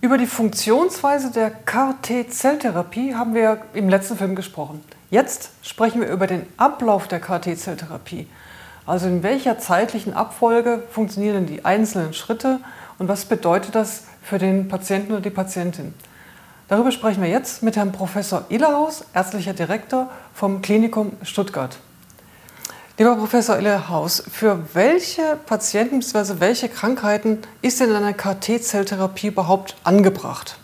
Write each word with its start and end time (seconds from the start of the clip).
Über 0.00 0.16
die 0.16 0.28
Funktionsweise 0.28 1.32
der 1.32 1.50
KT-Zelltherapie 1.50 3.16
haben 3.16 3.34
wir 3.34 3.62
im 3.74 3.88
letzten 3.88 4.16
Film 4.16 4.36
gesprochen. 4.36 4.80
Jetzt 5.10 5.50
sprechen 5.62 6.00
wir 6.00 6.08
über 6.08 6.28
den 6.28 6.46
Ablauf 6.56 7.08
der 7.08 7.18
KT-Zelltherapie. 7.18 8.28
Also 8.86 9.08
in 9.08 9.24
welcher 9.24 9.58
zeitlichen 9.58 10.12
Abfolge 10.14 10.84
funktionieren 10.88 11.46
die 11.46 11.64
einzelnen 11.64 12.14
Schritte 12.14 12.60
und 13.00 13.08
was 13.08 13.24
bedeutet 13.24 13.74
das 13.74 14.04
für 14.22 14.38
den 14.38 14.68
Patienten 14.68 15.10
oder 15.10 15.20
die 15.20 15.30
Patientin? 15.30 15.92
Darüber 16.68 16.92
sprechen 16.92 17.20
wir 17.20 17.28
jetzt 17.28 17.64
mit 17.64 17.76
Herrn 17.76 17.90
Professor 17.90 18.44
Illerhaus, 18.50 19.04
ärztlicher 19.14 19.52
Direktor 19.52 20.08
vom 20.32 20.62
Klinikum 20.62 21.10
Stuttgart. 21.24 21.76
Lieber 22.98 23.14
Professor 23.14 23.56
Illerhaus, 23.56 24.24
für 24.28 24.58
welche 24.74 25.38
Patienten 25.46 26.00
bzw. 26.00 26.40
welche 26.40 26.68
Krankheiten 26.68 27.38
ist 27.62 27.78
denn 27.78 27.92
eine 27.92 28.12
KT-Zelltherapie 28.12 29.28
überhaupt 29.28 29.76
angebracht? 29.84 30.58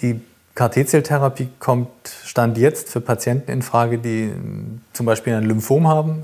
Die 0.00 0.22
KT-Zelltherapie 0.54 1.50
kommt 1.58 1.90
Stand 2.24 2.56
jetzt 2.56 2.88
für 2.88 3.02
Patienten 3.02 3.50
in 3.50 3.60
Frage, 3.60 3.98
die 3.98 4.32
zum 4.94 5.04
Beispiel 5.04 5.34
ein 5.34 5.44
Lymphom 5.44 5.88
haben, 5.88 6.22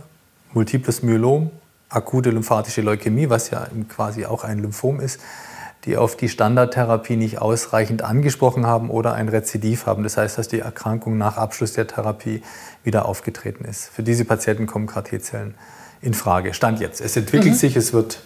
multiples 0.55 1.03
Myelom, 1.03 1.51
akute 1.91 2.31
lymphatische 2.31 2.81
Leukämie, 2.81 3.29
was 3.29 3.51
ja 3.51 3.69
quasi 3.91 4.25
auch 4.25 4.45
ein 4.45 4.61
Lymphom 4.61 4.99
ist, 4.99 5.21
die 5.85 5.97
auf 5.97 6.17
die 6.17 6.29
Standardtherapie 6.29 7.17
nicht 7.17 7.41
ausreichend 7.41 8.03
angesprochen 8.03 8.67
haben 8.67 8.91
oder 8.91 9.15
ein 9.15 9.29
Rezidiv 9.29 9.87
haben. 9.87 10.03
Das 10.03 10.17
heißt, 10.17 10.39
dass 10.39 10.49
die 10.49 10.61
Erkrankung 10.61 11.19
nach 11.19 11.37
Abschluss 11.37 11.73
der 11.73 11.87
Therapie 11.87 12.43
wieder 12.85 13.07
aufgetreten 13.07 13.65
ist. 13.65 13.89
Für 13.89 14.03
diese 14.03 14.25
Patienten 14.25 14.67
kommen 14.67 14.87
KT-Zellen 14.87 15.55
in 16.01 16.15
Frage. 16.15 16.55
Stand 16.55 16.81
jetzt. 16.81 17.01
Es 17.01 17.17
entwickelt 17.17 17.55
mhm. 17.55 17.59
sich, 17.59 17.77
es 17.77 17.93
wird 17.93 18.21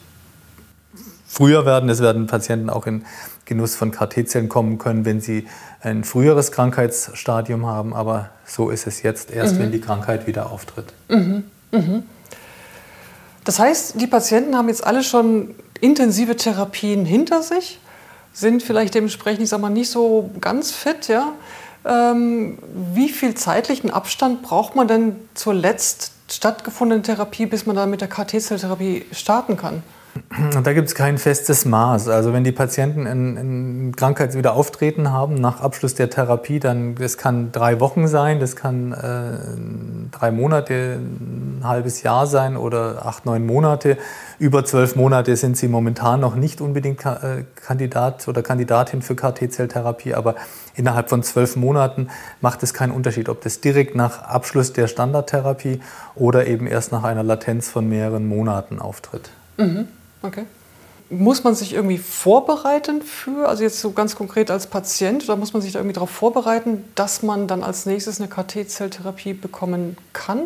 früher 1.26 1.64
werden. 1.64 1.88
Es 1.88 2.00
werden 2.00 2.26
Patienten 2.26 2.70
auch 2.70 2.86
in 2.86 3.04
Genuss 3.44 3.74
von 3.74 3.90
KT-Zellen 3.90 4.48
kommen 4.48 4.78
können, 4.78 5.04
wenn 5.04 5.20
sie 5.20 5.46
ein 5.80 6.04
früheres 6.04 6.52
Krankheitsstadium 6.52 7.66
haben. 7.66 7.94
Aber 7.94 8.30
so 8.46 8.70
ist 8.70 8.86
es 8.86 9.02
jetzt 9.02 9.30
erst, 9.30 9.54
mhm. 9.54 9.58
wenn 9.60 9.72
die 9.72 9.80
Krankheit 9.80 10.26
wieder 10.26 10.50
auftritt. 10.50 10.92
Mhm. 11.08 11.44
mhm. 11.70 12.02
Das 13.44 13.58
heißt, 13.58 14.00
die 14.00 14.06
Patienten 14.06 14.56
haben 14.56 14.68
jetzt 14.68 14.86
alle 14.86 15.02
schon 15.02 15.56
intensive 15.82 16.36
Therapien 16.36 17.04
hinter 17.04 17.42
sich, 17.42 17.78
sind 18.32 18.62
vielleicht 18.62 18.94
dementsprechend, 18.94 19.42
ich 19.42 19.50
sag 19.50 19.60
mal, 19.60 19.68
nicht 19.68 19.90
so 19.90 20.30
ganz 20.40 20.70
fit, 20.70 21.08
ja. 21.08 21.32
Ähm, 21.84 22.58
wie 22.94 23.08
viel 23.08 23.34
zeitlichen 23.34 23.90
Abstand 23.90 24.42
braucht 24.42 24.76
man 24.76 24.86
denn 24.86 25.16
zur 25.34 25.52
letzt 25.52 26.12
stattgefundenen 26.30 27.02
Therapie, 27.02 27.46
bis 27.46 27.66
man 27.66 27.76
dann 27.76 27.90
mit 27.90 28.00
der 28.00 28.08
KT-Zelltherapie 28.08 29.04
starten 29.12 29.56
kann? 29.56 29.82
Da 30.62 30.72
gibt 30.74 30.88
es 30.88 30.94
kein 30.94 31.16
festes 31.16 31.64
Maß. 31.64 32.08
Also 32.08 32.32
wenn 32.32 32.44
die 32.44 32.52
Patienten 32.52 33.06
ein, 33.06 33.36
ein 33.36 33.96
Krankheitswiederauftreten 33.96 35.10
haben 35.10 35.34
nach 35.34 35.60
Abschluss 35.60 35.94
der 35.94 36.10
Therapie, 36.10 36.58
dann 36.58 36.94
das 36.94 37.16
kann 37.16 37.50
drei 37.52 37.80
Wochen 37.80 38.08
sein, 38.08 38.38
das 38.38 38.56
kann 38.56 38.92
äh, 38.92 40.10
drei 40.10 40.30
Monate, 40.30 40.98
ein 41.00 41.60
halbes 41.64 42.02
Jahr 42.02 42.26
sein 42.26 42.56
oder 42.56 43.06
acht, 43.06 43.24
neun 43.24 43.46
Monate. 43.46 43.96
Über 44.38 44.64
zwölf 44.64 44.96
Monate 44.96 45.36
sind 45.36 45.56
sie 45.56 45.68
momentan 45.68 46.20
noch 46.20 46.34
nicht 46.34 46.60
unbedingt 46.60 47.04
äh, 47.06 47.44
Kandidat 47.54 48.28
oder 48.28 48.42
Kandidatin 48.42 49.00
für 49.00 49.14
KT-Zelltherapie, 49.14 50.14
aber 50.14 50.34
innerhalb 50.74 51.08
von 51.08 51.22
zwölf 51.22 51.56
Monaten 51.56 52.08
macht 52.42 52.62
es 52.62 52.74
keinen 52.74 52.92
Unterschied, 52.92 53.28
ob 53.30 53.40
das 53.42 53.60
direkt 53.60 53.94
nach 53.94 54.22
Abschluss 54.22 54.74
der 54.74 54.88
Standardtherapie 54.88 55.80
oder 56.14 56.46
eben 56.46 56.66
erst 56.66 56.92
nach 56.92 57.04
einer 57.04 57.22
Latenz 57.22 57.70
von 57.70 57.88
mehreren 57.88 58.26
Monaten 58.26 58.78
auftritt. 58.78 59.30
Mhm. 59.56 59.88
Okay. 60.22 60.44
Muss 61.10 61.44
man 61.44 61.54
sich 61.54 61.74
irgendwie 61.74 61.98
vorbereiten 61.98 63.02
für, 63.02 63.48
also 63.48 63.62
jetzt 63.62 63.80
so 63.80 63.92
ganz 63.92 64.16
konkret 64.16 64.50
als 64.50 64.66
Patient, 64.66 65.24
oder 65.24 65.36
muss 65.36 65.52
man 65.52 65.60
sich 65.60 65.72
da 65.72 65.78
irgendwie 65.78 65.94
darauf 65.94 66.10
vorbereiten, 66.10 66.84
dass 66.94 67.22
man 67.22 67.46
dann 67.46 67.62
als 67.62 67.84
nächstes 67.84 68.18
eine 68.18 68.28
KT-Zelltherapie 68.28 69.34
bekommen 69.34 69.98
kann? 70.14 70.44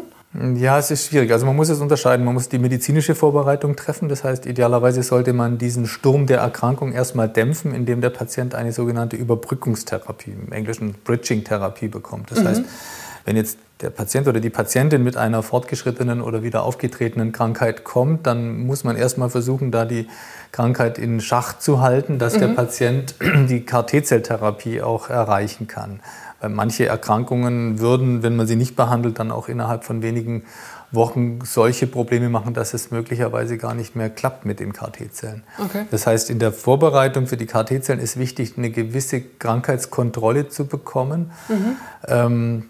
Ja, 0.57 0.79
es 0.79 0.91
ist 0.91 1.07
schwierig. 1.07 1.33
Also 1.33 1.47
man 1.47 1.57
muss 1.57 1.69
es 1.69 1.81
unterscheiden. 1.81 2.25
Man 2.25 2.35
muss 2.35 2.49
die 2.49 2.59
medizinische 2.59 3.15
Vorbereitung 3.15 3.77
treffen. 3.77 4.09
Das 4.09 4.25
heißt, 4.25 4.45
idealerweise 4.47 5.03
sollte 5.03 5.33
man 5.33 5.57
diesen 5.57 5.87
Sturm 5.87 6.27
der 6.27 6.41
Erkrankung 6.41 6.93
erstmal 6.93 7.29
dämpfen, 7.29 7.75
indem 7.75 8.01
der 8.01 8.11
Patient 8.11 8.55
eine 8.55 8.73
sogenannte 8.73 9.17
Überbrückungstherapie, 9.17 10.33
im 10.33 10.53
Englischen 10.53 10.95
Bridging-Therapie 11.05 11.89
bekommt. 11.89 12.31
Das 12.31 12.41
mhm. 12.41 12.49
heißt, 12.49 12.63
wenn 13.27 13.37
jetzt 13.37 13.59
der 13.83 13.91
Patient 13.91 14.27
oder 14.29 14.41
die 14.41 14.51
Patientin 14.51 15.03
mit 15.03 15.17
einer 15.17 15.43
fortgeschrittenen 15.43 16.23
oder 16.23 16.43
wieder 16.43 16.63
aufgetretenen 16.63 17.33
Krankheit 17.33 17.85
kommt, 17.85 18.27
dann 18.27 18.61
muss 18.61 18.85
man 18.85 18.97
erstmal 18.97 19.29
versuchen, 19.29 19.71
da 19.71 19.85
die 19.85 20.09
Krankheit 20.53 20.97
in 20.97 21.21
Schach 21.21 21.59
zu 21.59 21.81
halten, 21.81 22.19
dass 22.19 22.37
mhm. 22.37 22.41
der 22.41 22.49
Patient 22.49 23.15
die 23.49 23.67
KT-Zelltherapie 23.67 24.81
auch 24.81 25.11
erreichen 25.11 25.67
kann. 25.67 26.01
Weil 26.41 26.51
manche 26.51 26.87
Erkrankungen 26.87 27.81
würden, 27.81 28.23
wenn 28.23 28.37
man 28.37 28.47
sie 28.47 28.57
nicht 28.57 28.77
behandelt, 28.77 29.19
dann 29.19 29.33
auch 29.33 29.49
innerhalb 29.49 29.85
von 29.85 30.03
wenigen 30.03 30.45
Wochen 30.93 31.41
solche 31.45 31.89
Probleme 31.89 32.29
machen, 32.29 32.55
dass 32.55 32.75
es 32.75 32.93
möglicherweise 32.93 33.59
gar 33.59 33.75
nicht 33.75 33.97
mehr 33.97 34.09
klappt 34.09 34.47
mit 34.47 34.61
den 34.61 34.73
KT-Zellen. 34.73 35.43
Okay. 35.59 35.85
Das 35.91 36.07
heißt, 36.07 36.31
in 36.31 36.39
der 36.39 36.53
Vorbereitung 36.53 37.27
für 37.27 37.37
die 37.37 37.47
KT-Zellen 37.47 37.99
ist 37.99 38.19
wichtig, 38.19 38.55
eine 38.57 38.71
gewisse 38.71 39.21
Krankheitskontrolle 39.21 40.49
zu 40.49 40.67
bekommen. 40.67 41.33
Mhm. 41.49 41.77
Ähm, 42.07 42.65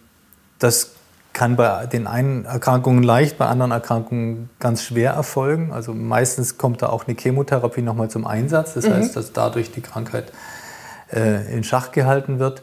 das 0.58 0.92
kann 1.32 1.56
bei 1.56 1.84
den 1.86 2.06
einen 2.06 2.46
Erkrankungen 2.46 3.02
leicht, 3.02 3.36
bei 3.36 3.46
anderen 3.46 3.70
Erkrankungen 3.70 4.48
ganz 4.58 4.82
schwer 4.82 5.12
erfolgen. 5.12 5.70
Also 5.70 5.92
meistens 5.92 6.56
kommt 6.56 6.80
da 6.80 6.88
auch 6.88 7.06
eine 7.06 7.14
Chemotherapie 7.14 7.82
nochmal 7.82 8.08
zum 8.08 8.26
Einsatz. 8.26 8.72
Das 8.72 8.86
mhm. 8.86 8.94
heißt, 8.94 9.16
dass 9.16 9.32
dadurch 9.34 9.70
die 9.70 9.82
Krankheit 9.82 10.32
äh, 11.12 11.54
in 11.54 11.62
Schach 11.62 11.92
gehalten 11.92 12.38
wird 12.38 12.62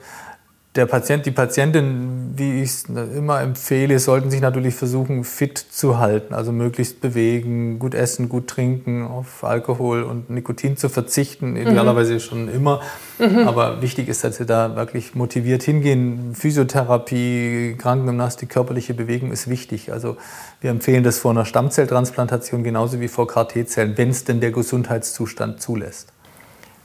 der 0.75 0.87
Patient, 0.87 1.23
die 1.27 1.31
Patientin, 1.31 2.33
wie 2.35 2.63
ich 2.63 2.69
es 2.69 2.85
immer 2.85 3.41
empfehle, 3.41 3.99
sollten 3.99 4.31
sich 4.31 4.41
natürlich 4.41 4.73
versuchen, 4.73 5.23
fit 5.23 5.57
zu 5.57 5.99
halten. 5.99 6.33
Also 6.33 6.51
möglichst 6.51 6.99
bewegen, 6.99 7.77
gut 7.77 7.93
essen, 7.93 8.27
gut 8.27 8.47
trinken, 8.47 9.05
auf 9.05 9.43
Alkohol 9.43 10.01
und 10.01 10.31
Nikotin 10.31 10.75
zu 10.75 10.89
verzichten. 10.89 11.51
Mhm. 11.51 11.57
Idealerweise 11.57 12.19
schon 12.19 12.49
immer. 12.49 12.81
Mhm. 13.19 13.47
Aber 13.47 13.83
wichtig 13.83 14.07
ist, 14.07 14.23
dass 14.23 14.37
sie 14.37 14.47
da 14.47 14.75
wirklich 14.75 15.13
motiviert 15.13 15.61
hingehen. 15.61 16.33
Physiotherapie, 16.33 17.75
Krankengymnastik, 17.77 18.49
körperliche 18.49 18.95
Bewegung 18.95 19.31
ist 19.31 19.47
wichtig. 19.47 19.91
Also 19.91 20.17
wir 20.59 20.71
empfehlen 20.71 21.03
das 21.03 21.19
vor 21.19 21.31
einer 21.31 21.45
Stammzelltransplantation 21.45 22.63
genauso 22.63 22.99
wie 22.99 23.09
vor 23.09 23.27
KT-Zellen, 23.27 23.95
wenn 23.95 24.09
es 24.09 24.23
denn 24.23 24.39
der 24.39 24.51
Gesundheitszustand 24.51 25.61
zulässt. 25.61 26.13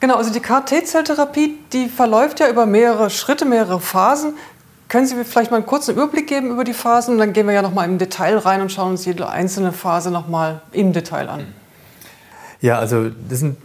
Genau, 0.00 0.14
also 0.16 0.32
die 0.32 0.40
KT-Zelltherapie, 0.40 1.58
die 1.72 1.88
verläuft 1.88 2.40
ja 2.40 2.48
über 2.48 2.66
mehrere 2.66 3.10
Schritte, 3.10 3.44
mehrere 3.44 3.80
Phasen. 3.80 4.34
Können 4.88 5.06
Sie 5.06 5.14
mir 5.14 5.24
vielleicht 5.24 5.50
mal 5.50 5.58
einen 5.58 5.66
kurzen 5.66 5.94
Überblick 5.94 6.28
geben 6.28 6.50
über 6.50 6.64
die 6.64 6.72
Phasen? 6.72 7.14
Und 7.14 7.18
dann 7.18 7.32
gehen 7.32 7.46
wir 7.46 7.54
ja 7.54 7.62
nochmal 7.62 7.88
im 7.88 7.98
Detail 7.98 8.38
rein 8.38 8.62
und 8.62 8.72
schauen 8.72 8.92
uns 8.92 9.04
jede 9.04 9.28
einzelne 9.28 9.72
Phase 9.72 10.10
nochmal 10.10 10.62
im 10.72 10.92
Detail 10.92 11.28
an. 11.28 11.46
Ja, 12.60 12.78
also 12.78 13.10
sind, 13.28 13.56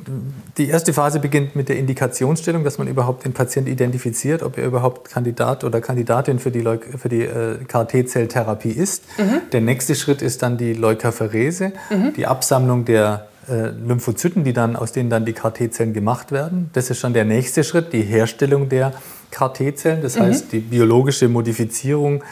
die 0.58 0.70
erste 0.70 0.94
Phase 0.94 1.20
beginnt 1.20 1.56
mit 1.56 1.68
der 1.68 1.78
Indikationsstellung, 1.78 2.64
dass 2.64 2.78
man 2.78 2.88
überhaupt 2.88 3.26
den 3.26 3.34
Patienten 3.34 3.72
identifiziert, 3.72 4.44
ob 4.44 4.58
er 4.58 4.66
überhaupt 4.66 5.10
Kandidat 5.10 5.64
oder 5.64 5.82
Kandidatin 5.82 6.38
für 6.38 6.52
die, 6.52 6.62
Leuk 6.62 6.86
für 6.98 7.10
die 7.10 7.24
äh, 7.24 7.58
KT-Zelltherapie 7.68 8.72
ist. 8.72 9.06
Mhm. 9.18 9.42
Der 9.52 9.62
nächste 9.62 9.96
Schritt 9.96 10.22
ist 10.22 10.44
dann 10.44 10.58
die 10.58 10.74
Leukapherese, 10.74 11.72
mhm. 11.90 12.14
die 12.14 12.28
Absammlung 12.28 12.86
der 12.86 13.28
äh, 13.50 13.70
Lymphozyten, 13.70 14.44
die 14.44 14.54
dann, 14.54 14.76
aus 14.76 14.92
denen 14.92 15.10
dann 15.10 15.26
die 15.26 15.34
KT-Zellen 15.34 15.94
gemacht 15.94 16.32
werden. 16.32 16.70
Das 16.74 16.90
ist 16.90 17.00
schon 17.00 17.14
der 17.14 17.26
nächste 17.26 17.64
Schritt, 17.64 17.94
die 17.94 18.02
Herstellung 18.02 18.70
der 18.70 18.94
KT-Zellen, 19.32 20.02
das 20.02 20.18
mhm. 20.18 20.24
heißt 20.24 20.52
die 20.52 20.60
biologische 20.60 21.28
Modifizierung 21.28 22.24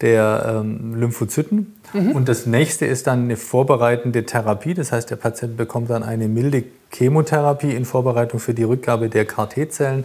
der 0.00 0.60
ähm, 0.60 0.94
Lymphozyten. 0.96 1.74
Mhm. 1.92 2.12
Und 2.12 2.28
das 2.28 2.46
nächste 2.46 2.86
ist 2.86 3.06
dann 3.06 3.24
eine 3.24 3.36
vorbereitende 3.36 4.24
Therapie, 4.24 4.74
das 4.74 4.92
heißt 4.92 5.10
der 5.10 5.16
Patient 5.16 5.56
bekommt 5.56 5.90
dann 5.90 6.02
eine 6.02 6.28
milde 6.28 6.64
Chemotherapie 6.92 7.70
in 7.70 7.84
Vorbereitung 7.84 8.40
für 8.40 8.54
die 8.54 8.64
Rückgabe 8.64 9.08
der 9.08 9.24
KT-Zellen 9.24 10.04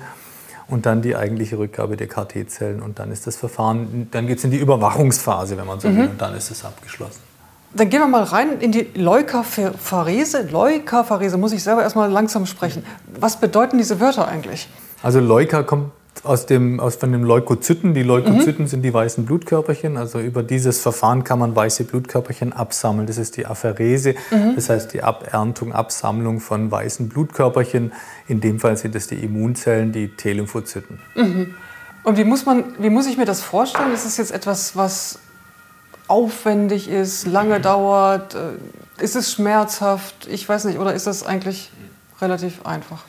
und 0.67 0.85
dann 0.85 1.01
die 1.01 1.15
eigentliche 1.15 1.57
Rückgabe 1.57 1.97
der 1.97 2.07
KT-Zellen 2.07 2.81
und 2.81 2.99
dann 2.99 3.11
ist 3.11 3.27
das 3.27 3.35
Verfahren, 3.35 4.07
dann 4.11 4.27
geht 4.27 4.37
es 4.37 4.43
in 4.43 4.51
die 4.51 4.57
Überwachungsphase, 4.57 5.57
wenn 5.57 5.65
man 5.65 5.79
so 5.79 5.87
will, 5.87 6.03
mhm. 6.03 6.09
und 6.11 6.21
dann 6.21 6.35
ist 6.35 6.51
es 6.51 6.63
abgeschlossen. 6.63 7.28
Dann 7.73 7.89
gehen 7.89 7.99
wir 7.99 8.07
mal 8.07 8.23
rein 8.23 8.59
in 8.59 8.71
die 8.71 8.87
Leukapherese. 8.95 10.47
Leukapherese 10.49 11.37
muss 11.37 11.51
ich 11.51 11.63
selber 11.63 11.83
erstmal 11.83 12.09
langsam 12.09 12.45
sprechen. 12.45 12.83
Was 13.19 13.39
bedeuten 13.39 13.77
diese 13.77 13.99
Wörter 13.99 14.27
eigentlich? 14.27 14.67
Also 15.03 15.19
Leuka 15.19 15.63
kommt 15.63 15.91
aus 16.23 16.45
dem, 16.45 16.79
aus, 16.79 16.95
von 16.95 17.11
den 17.11 17.23
Leukozyten. 17.23 17.93
Die 17.93 18.03
Leukozyten 18.03 18.65
mhm. 18.65 18.67
sind 18.67 18.81
die 18.81 18.93
weißen 18.93 19.25
Blutkörperchen. 19.25 19.97
Also 19.97 20.19
über 20.19 20.43
dieses 20.43 20.81
Verfahren 20.81 21.23
kann 21.23 21.39
man 21.39 21.55
weiße 21.55 21.85
Blutkörperchen 21.85 22.53
absammeln. 22.53 23.07
Das 23.07 23.17
ist 23.17 23.37
die 23.37 23.45
Apherese, 23.45 24.15
mhm. 24.31 24.55
das 24.55 24.69
heißt 24.69 24.93
die 24.93 25.03
Aberntung, 25.03 25.71
Absammlung 25.71 26.39
von 26.39 26.71
weißen 26.71 27.07
Blutkörperchen. 27.09 27.93
In 28.27 28.41
dem 28.41 28.59
Fall 28.59 28.77
sind 28.77 28.95
es 28.95 29.07
die 29.07 29.15
Immunzellen, 29.15 29.91
die 29.91 30.09
T-Lymphozyten. 30.09 30.99
Mhm. 31.15 31.53
Und 32.03 32.17
wie 32.17 32.23
muss, 32.23 32.45
man, 32.45 32.63
wie 32.79 32.89
muss 32.89 33.07
ich 33.07 33.17
mir 33.17 33.25
das 33.25 33.41
vorstellen? 33.41 33.93
Ist 33.93 34.05
es 34.05 34.17
jetzt 34.17 34.31
etwas, 34.31 34.75
was 34.75 35.19
aufwendig 36.09 36.89
ist, 36.89 37.27
lange 37.27 37.59
dauert? 37.59 38.35
Äh, 38.35 39.03
ist 39.03 39.15
es 39.15 39.31
schmerzhaft? 39.31 40.27
Ich 40.27 40.47
weiß 40.47 40.65
nicht. 40.65 40.79
Oder 40.79 40.93
ist 40.93 41.07
das 41.07 41.23
eigentlich 41.23 41.71
relativ 42.21 42.65
einfach? 42.65 43.03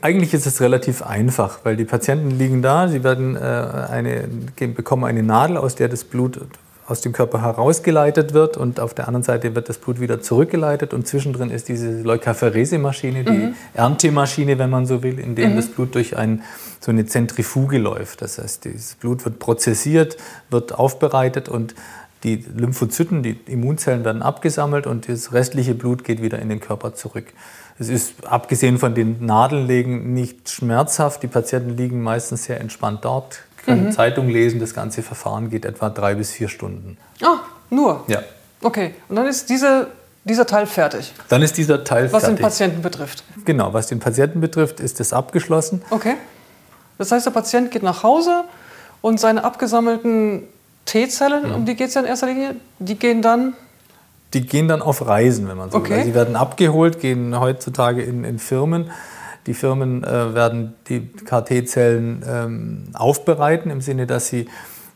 Eigentlich 0.00 0.34
ist 0.34 0.46
es 0.46 0.60
relativ 0.60 1.02
einfach, 1.02 1.60
weil 1.64 1.76
die 1.76 1.84
Patienten 1.84 2.30
liegen 2.30 2.62
da, 2.62 2.88
sie 2.88 3.02
werden, 3.02 3.34
äh, 3.34 3.38
eine, 3.40 4.28
bekommen 4.68 5.04
eine 5.04 5.22
Nadel, 5.22 5.56
aus 5.56 5.74
der 5.74 5.88
das 5.88 6.04
Blut 6.04 6.40
aus 6.86 7.00
dem 7.00 7.12
Körper 7.12 7.42
herausgeleitet 7.42 8.32
wird 8.32 8.56
und 8.56 8.78
auf 8.78 8.94
der 8.94 9.08
anderen 9.08 9.24
Seite 9.24 9.54
wird 9.56 9.68
das 9.68 9.78
Blut 9.78 9.98
wieder 9.98 10.20
zurückgeleitet 10.20 10.94
und 10.94 11.06
zwischendrin 11.06 11.50
ist 11.50 11.68
diese 11.68 12.02
Leukapherese-Maschine, 12.02 13.24
die 13.24 13.32
mhm. 13.32 13.54
Erntemaschine, 13.74 14.58
wenn 14.58 14.70
man 14.70 14.86
so 14.86 15.02
will, 15.02 15.18
in 15.18 15.34
der 15.34 15.48
mhm. 15.48 15.56
das 15.56 15.66
Blut 15.66 15.94
durch 15.96 16.16
ein, 16.16 16.42
so 16.78 16.92
eine 16.92 17.06
Zentrifuge 17.06 17.78
läuft. 17.78 18.22
Das 18.22 18.38
heißt, 18.38 18.66
das 18.66 18.94
Blut 18.94 19.24
wird 19.24 19.40
prozessiert, 19.40 20.16
wird 20.48 20.78
aufbereitet 20.78 21.48
und 21.48 21.74
die 22.24 22.36
Lymphozyten, 22.36 23.22
die 23.22 23.38
Immunzellen 23.46 24.04
werden 24.04 24.22
abgesammelt 24.22 24.86
und 24.86 25.08
das 25.08 25.32
restliche 25.32 25.74
Blut 25.74 26.04
geht 26.04 26.22
wieder 26.22 26.38
in 26.38 26.48
den 26.48 26.60
Körper 26.60 26.94
zurück. 26.94 27.26
Es 27.78 27.88
ist 27.88 28.26
abgesehen 28.26 28.78
von 28.78 28.94
den 28.94 29.24
Nadellegen 29.24 30.14
nicht 30.14 30.48
schmerzhaft. 30.48 31.22
Die 31.22 31.26
Patienten 31.26 31.76
liegen 31.76 32.02
meistens 32.02 32.44
sehr 32.44 32.60
entspannt 32.60 33.04
dort, 33.04 33.40
können 33.64 33.86
mhm. 33.86 33.92
Zeitung 33.92 34.28
lesen. 34.28 34.60
Das 34.60 34.72
ganze 34.72 35.02
Verfahren 35.02 35.50
geht 35.50 35.64
etwa 35.64 35.90
drei 35.90 36.14
bis 36.14 36.32
vier 36.32 36.48
Stunden. 36.48 36.96
Ah, 37.22 37.40
nur? 37.68 38.04
Ja. 38.08 38.22
Okay, 38.62 38.94
und 39.08 39.16
dann 39.16 39.26
ist 39.26 39.50
diese, 39.50 39.88
dieser 40.24 40.46
Teil 40.46 40.66
fertig? 40.66 41.12
Dann 41.28 41.42
ist 41.42 41.58
dieser 41.58 41.84
Teil 41.84 42.10
was 42.12 42.24
fertig. 42.24 42.28
Was 42.28 42.36
den 42.36 42.42
Patienten 42.42 42.82
betrifft? 42.82 43.24
Genau, 43.44 43.74
was 43.74 43.88
den 43.88 44.00
Patienten 44.00 44.40
betrifft, 44.40 44.80
ist 44.80 44.98
es 45.00 45.12
abgeschlossen. 45.12 45.82
Okay. 45.90 46.14
Das 46.96 47.12
heißt, 47.12 47.26
der 47.26 47.30
Patient 47.30 47.70
geht 47.70 47.82
nach 47.82 48.02
Hause 48.02 48.44
und 49.02 49.20
seine 49.20 49.44
abgesammelten 49.44 50.44
T-Zellen, 50.86 51.52
um 51.52 51.66
die 51.66 51.74
geht 51.74 51.88
es 51.88 51.94
ja 51.94 52.00
in 52.00 52.06
erster 52.06 52.26
Linie, 52.26 52.56
die 52.78 52.96
gehen 52.96 53.20
dann 53.22 53.54
die 54.34 54.46
gehen 54.46 54.68
dann 54.68 54.82
auf 54.82 55.06
Reisen, 55.06 55.48
wenn 55.48 55.56
man 55.56 55.70
so 55.70 55.78
okay. 55.78 55.90
will. 55.90 55.96
Also 55.98 56.08
sie 56.08 56.14
werden 56.14 56.36
abgeholt, 56.36 57.00
gehen 57.00 57.38
heutzutage 57.38 58.02
in, 58.02 58.24
in 58.24 58.38
Firmen. 58.38 58.90
Die 59.46 59.54
Firmen 59.54 60.02
äh, 60.02 60.34
werden 60.34 60.74
die 60.88 61.06
KT-Zellen 61.06 62.24
ähm, 62.28 62.84
aufbereiten, 62.94 63.70
im 63.70 63.80
Sinne, 63.80 64.06
dass 64.06 64.26
sie 64.26 64.48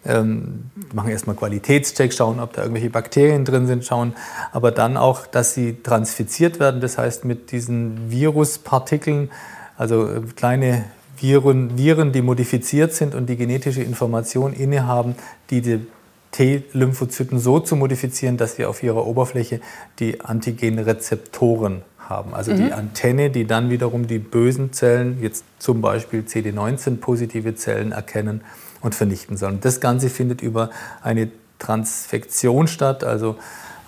ähm, 0.04 0.70
machen 0.92 1.10
erstmal 1.10 1.36
Qualitätscheck, 1.36 2.12
schauen, 2.12 2.40
ob 2.40 2.54
da 2.54 2.62
irgendwelche 2.62 2.90
Bakterien 2.90 3.44
drin 3.44 3.66
sind, 3.66 3.84
schauen 3.84 4.14
aber 4.52 4.72
dann 4.72 4.96
auch, 4.96 5.26
dass 5.26 5.54
sie 5.54 5.82
transfiziert 5.82 6.58
werden, 6.58 6.80
das 6.80 6.98
heißt 6.98 7.24
mit 7.24 7.52
diesen 7.52 8.10
Viruspartikeln, 8.10 9.30
also 9.76 10.08
äh, 10.08 10.20
kleine 10.34 10.86
Viren, 11.20 11.76
Viren, 11.76 12.12
die 12.12 12.22
modifiziert 12.22 12.94
sind 12.94 13.14
und 13.14 13.26
die 13.26 13.36
genetische 13.36 13.82
Information 13.82 14.52
innehaben, 14.52 15.14
die 15.50 15.60
die 15.60 15.86
T-Lymphozyten 16.32 17.38
so 17.38 17.60
zu 17.60 17.76
modifizieren, 17.76 18.36
dass 18.36 18.56
sie 18.56 18.64
auf 18.64 18.82
ihrer 18.82 19.06
Oberfläche 19.06 19.60
die 19.98 20.20
Antigenrezeptoren 20.20 21.82
haben. 21.98 22.34
Also 22.34 22.52
mhm. 22.52 22.56
die 22.56 22.72
Antenne, 22.72 23.30
die 23.30 23.46
dann 23.46 23.70
wiederum 23.70 24.06
die 24.06 24.18
bösen 24.18 24.72
Zellen, 24.72 25.18
jetzt 25.20 25.44
zum 25.58 25.80
Beispiel 25.80 26.20
CD19-positive 26.22 27.54
Zellen 27.54 27.92
erkennen 27.92 28.42
und 28.80 28.94
vernichten 28.94 29.36
sollen. 29.36 29.60
Das 29.60 29.80
Ganze 29.80 30.08
findet 30.08 30.40
über 30.40 30.70
eine 31.02 31.30
Transfektion 31.58 32.66
statt, 32.66 33.04
also 33.04 33.36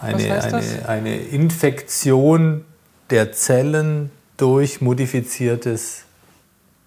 eine, 0.00 0.43
eine, 0.43 0.88
eine 0.88 1.17
Infektion 1.17 2.64
der 3.11 3.32
Zellen 3.32 4.11
durch 4.37 4.81
modifiziertes 4.81 6.05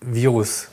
Virus 0.06 0.70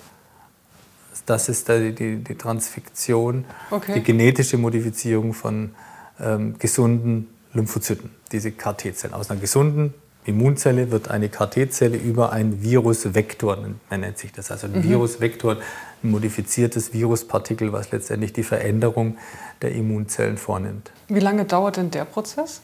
das 1.26 1.48
ist 1.48 1.68
die, 1.68 1.94
die, 1.94 2.16
die 2.16 2.34
Transfiktion, 2.34 3.44
okay. 3.70 3.94
die 3.94 4.02
genetische 4.02 4.58
Modifizierung 4.58 5.34
von 5.34 5.74
ähm, 6.20 6.58
gesunden 6.58 7.28
Lymphozyten, 7.52 8.10
diese 8.30 8.52
KT-Zellen. 8.52 9.14
Aus 9.14 9.30
einer 9.30 9.40
gesunden 9.40 9.94
Immunzelle 10.24 10.90
wird 10.90 11.10
eine 11.10 11.28
KT-Zelle 11.28 11.96
über 11.96 12.32
einen 12.32 12.62
Virusvektor, 12.62 13.58
man 13.90 14.00
nennt 14.00 14.18
sich 14.18 14.32
das, 14.32 14.50
also 14.50 14.68
ein 14.68 14.74
mhm. 14.74 14.84
Virusvektor, 14.84 15.56
ein 16.02 16.10
modifiziertes 16.10 16.92
Viruspartikel, 16.92 17.72
was 17.72 17.90
letztendlich 17.90 18.32
die 18.32 18.44
Veränderung 18.44 19.16
der 19.62 19.72
Immunzellen 19.72 20.38
vornimmt. 20.38 20.92
Wie 21.08 21.20
lange 21.20 21.44
dauert 21.44 21.76
denn 21.76 21.90
der 21.90 22.04
Prozess? 22.04 22.60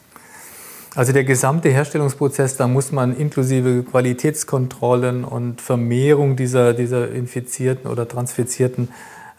Also 0.99 1.13
der 1.13 1.23
gesamte 1.23 1.69
Herstellungsprozess, 1.69 2.57
da 2.57 2.67
muss 2.67 2.91
man 2.91 3.17
inklusive 3.17 3.85
Qualitätskontrollen 3.85 5.23
und 5.23 5.61
Vermehrung 5.61 6.35
dieser, 6.35 6.75
dieser 6.75 7.13
infizierten 7.13 7.89
oder 7.89 8.09
transfizierten 8.09 8.89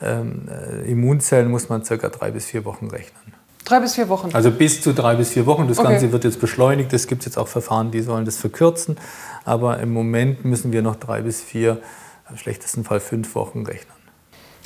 ähm, 0.02 0.48
äh, 0.48 0.90
Immunzellen, 0.90 1.52
muss 1.52 1.68
man 1.68 1.84
circa 1.84 2.08
drei 2.08 2.32
bis 2.32 2.46
vier 2.46 2.64
Wochen 2.64 2.88
rechnen. 2.88 3.34
Drei 3.66 3.82
bis 3.82 3.96
vier 3.96 4.08
Wochen? 4.08 4.30
Also 4.32 4.52
bis 4.52 4.82
zu 4.82 4.94
drei 4.94 5.16
bis 5.16 5.32
vier 5.32 5.46
Wochen. 5.48 5.68
Das 5.68 5.80
okay. 5.80 5.90
Ganze 5.90 6.14
wird 6.14 6.24
jetzt 6.24 6.40
beschleunigt. 6.40 6.94
Es 6.94 7.08
gibt 7.08 7.26
jetzt 7.26 7.38
auch 7.38 7.50
Verfahren, 7.50 7.92
die 7.92 8.00
sollen 8.00 8.24
das 8.24 8.38
verkürzen. 8.38 8.96
Aber 9.44 9.82
im 9.82 9.92
Moment 9.92 10.46
müssen 10.46 10.72
wir 10.72 10.82
noch 10.82 10.96
drei 10.96 11.24
bis 11.24 11.42
vier, 11.42 11.82
im 12.30 12.38
schlechtesten 12.38 12.86
Fall 12.86 13.02
fünf 13.02 13.36
Wochen 13.36 13.66
rechnen. 13.66 13.98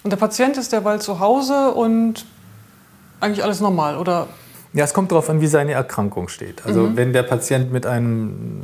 Und 0.04 0.12
der 0.12 0.18
Patient 0.18 0.58
ist 0.58 0.72
derweil 0.72 1.02
zu 1.02 1.20
Hause 1.20 1.72
und 1.72 2.28
eigentlich 3.20 3.44
alles 3.44 3.62
normal, 3.62 3.98
oder? 3.98 4.28
Ja, 4.74 4.84
es 4.84 4.94
kommt 4.94 5.12
darauf 5.12 5.30
an, 5.30 5.40
wie 5.40 5.48
seine 5.48 5.74
Erkrankung 5.74 6.30
steht. 6.30 6.66
Also 6.66 6.82
mhm. 6.82 6.98
wenn 6.98 7.14
der 7.14 7.24
Patient 7.24 7.72
mit 7.72 7.86
einem 7.86 8.64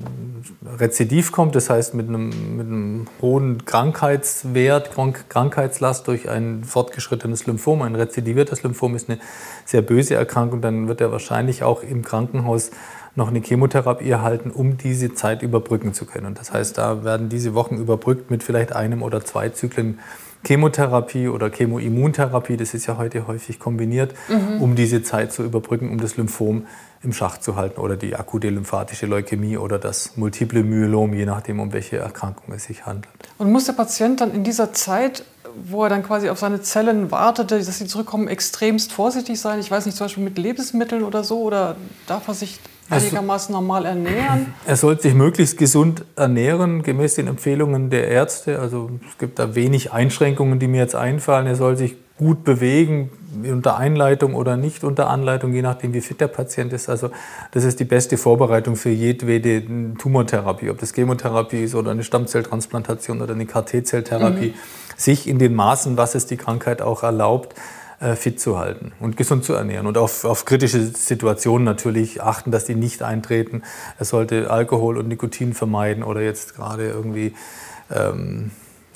Rezidiv 0.79 1.31
kommt, 1.31 1.55
das 1.55 1.69
heißt 1.69 1.93
mit 1.93 2.07
einem, 2.07 2.29
mit 2.57 2.65
einem 2.65 3.07
hohen 3.21 3.65
Krankheitswert, 3.65 4.91
Krankheitslast 5.29 6.07
durch 6.07 6.27
ein 6.27 6.63
fortgeschrittenes 6.63 7.45
Lymphom, 7.45 7.83
ein 7.83 7.95
rezidiviertes 7.95 8.63
Lymphom 8.63 8.95
ist 8.95 9.09
eine 9.09 9.19
sehr 9.65 9.83
böse 9.83 10.15
Erkrankung, 10.15 10.61
dann 10.61 10.87
wird 10.87 10.99
er 10.99 11.11
wahrscheinlich 11.11 11.61
auch 11.61 11.83
im 11.83 12.03
Krankenhaus 12.03 12.71
noch 13.19 13.27
eine 13.27 13.41
Chemotherapie 13.41 14.09
erhalten, 14.09 14.49
um 14.49 14.77
diese 14.77 15.13
Zeit 15.13 15.43
überbrücken 15.43 15.93
zu 15.93 16.05
können. 16.05 16.25
Und 16.25 16.39
das 16.39 16.51
heißt, 16.51 16.77
da 16.77 17.03
werden 17.03 17.29
diese 17.29 17.53
Wochen 17.53 17.77
überbrückt 17.77 18.31
mit 18.31 18.41
vielleicht 18.41 18.73
einem 18.73 19.03
oder 19.03 19.23
zwei 19.23 19.49
Zyklen 19.49 19.99
Chemotherapie 20.45 21.27
oder 21.27 21.49
Chemoimmuntherapie, 21.49 22.55
das 22.55 22.73
ist 22.73 22.85
ja 22.85 22.97
heute 22.97 23.27
häufig 23.27 23.59
kombiniert, 23.59 24.13
mhm. 24.29 24.61
um 24.61 24.75
diese 24.75 25.03
Zeit 25.03 25.33
zu 25.33 25.43
überbrücken, 25.43 25.89
um 25.91 25.99
das 25.99 26.15
Lymphom 26.15 26.65
im 27.03 27.13
Schach 27.13 27.37
zu 27.37 27.55
halten 27.55 27.79
oder 27.79 27.97
die 27.97 28.15
akute 28.15 28.49
lymphatische 28.49 29.05
Leukämie 29.05 29.57
oder 29.57 29.79
das 29.79 30.15
multiple 30.15 30.63
Myelom, 30.63 31.13
je 31.13 31.25
nachdem, 31.25 31.59
um 31.59 31.73
welche 31.73 31.97
Erkrankung 31.97 32.53
es 32.53 32.65
sich 32.65 32.85
handelt. 32.85 33.13
Und 33.37 33.51
muss 33.51 33.65
der 33.65 33.73
Patient 33.73 34.21
dann 34.21 34.33
in 34.33 34.43
dieser 34.43 34.73
Zeit, 34.73 35.25
wo 35.63 35.83
er 35.83 35.89
dann 35.89 36.03
quasi 36.03 36.29
auf 36.29 36.39
seine 36.39 36.61
Zellen 36.61 37.11
wartete, 37.11 37.57
dass 37.57 37.77
sie 37.77 37.87
zurückkommen, 37.87 38.27
extremst 38.27 38.93
vorsichtig 38.93 39.39
sein? 39.39 39.59
Ich 39.59 39.69
weiß 39.69 39.85
nicht, 39.85 39.97
zum 39.97 40.05
Beispiel 40.05 40.23
mit 40.23 40.37
Lebensmitteln 40.37 41.03
oder 41.03 41.23
so, 41.23 41.41
oder 41.41 41.75
darf 42.07 42.27
er 42.27 42.33
sich 42.33 42.59
einigermaßen 42.89 43.53
normal 43.53 43.85
ernähren? 43.85 44.53
Er 44.65 44.75
sollte 44.75 45.03
sich 45.03 45.13
möglichst 45.13 45.57
gesund 45.57 46.03
ernähren, 46.15 46.83
gemäß 46.83 47.15
den 47.15 47.27
Empfehlungen 47.27 47.89
der 47.89 48.07
Ärzte. 48.07 48.59
Also 48.59 48.91
es 49.09 49.17
gibt 49.17 49.39
da 49.39 49.55
wenig 49.55 49.91
Einschränkungen, 49.91 50.59
die 50.59 50.67
mir 50.67 50.81
jetzt 50.81 50.95
einfallen. 50.95 51.47
Er 51.47 51.55
soll 51.55 51.77
sich 51.77 51.95
gut 52.17 52.43
bewegen, 52.43 53.11
unter 53.43 53.77
Einleitung 53.77 54.35
oder 54.35 54.57
nicht 54.57 54.83
unter 54.83 55.09
Anleitung, 55.09 55.53
je 55.53 55.61
nachdem, 55.61 55.93
wie 55.93 56.01
fit 56.01 56.19
der 56.19 56.27
Patient 56.27 56.73
ist. 56.73 56.89
Also 56.89 57.11
das 57.51 57.63
ist 57.63 57.79
die 57.79 57.85
beste 57.85 58.17
Vorbereitung 58.17 58.75
für 58.75 58.89
jedwede 58.89 59.63
Tumortherapie, 59.97 60.69
ob 60.69 60.79
das 60.79 60.93
Chemotherapie 60.93 61.63
ist 61.63 61.75
oder 61.75 61.91
eine 61.91 62.03
Stammzelltransplantation 62.03 63.21
oder 63.21 63.33
eine 63.33 63.45
KT-Zelltherapie, 63.45 64.49
mhm. 64.49 64.53
sich 64.97 65.27
in 65.29 65.39
den 65.39 65.55
Maßen, 65.55 65.95
was 65.95 66.15
es 66.15 66.25
die 66.25 66.37
Krankheit 66.37 66.81
auch 66.81 67.03
erlaubt, 67.03 67.55
fit 68.15 68.39
zu 68.39 68.57
halten 68.57 68.93
und 68.99 69.17
gesund 69.17 69.43
zu 69.43 69.53
ernähren 69.53 69.85
und 69.85 69.97
auf, 69.97 70.23
auf 70.23 70.45
kritische 70.45 70.81
Situationen 70.81 71.65
natürlich 71.65 72.21
achten, 72.21 72.49
dass 72.51 72.65
die 72.65 72.75
nicht 72.75 73.03
eintreten. 73.03 73.63
Er 73.97 74.05
sollte 74.05 74.49
Alkohol 74.49 74.97
und 74.97 75.09
Nikotin 75.09 75.53
vermeiden 75.53 76.03
oder 76.03 76.21
jetzt 76.21 76.55
gerade 76.55 76.87
irgendwie 76.87 77.33
ähm, 77.93 78.51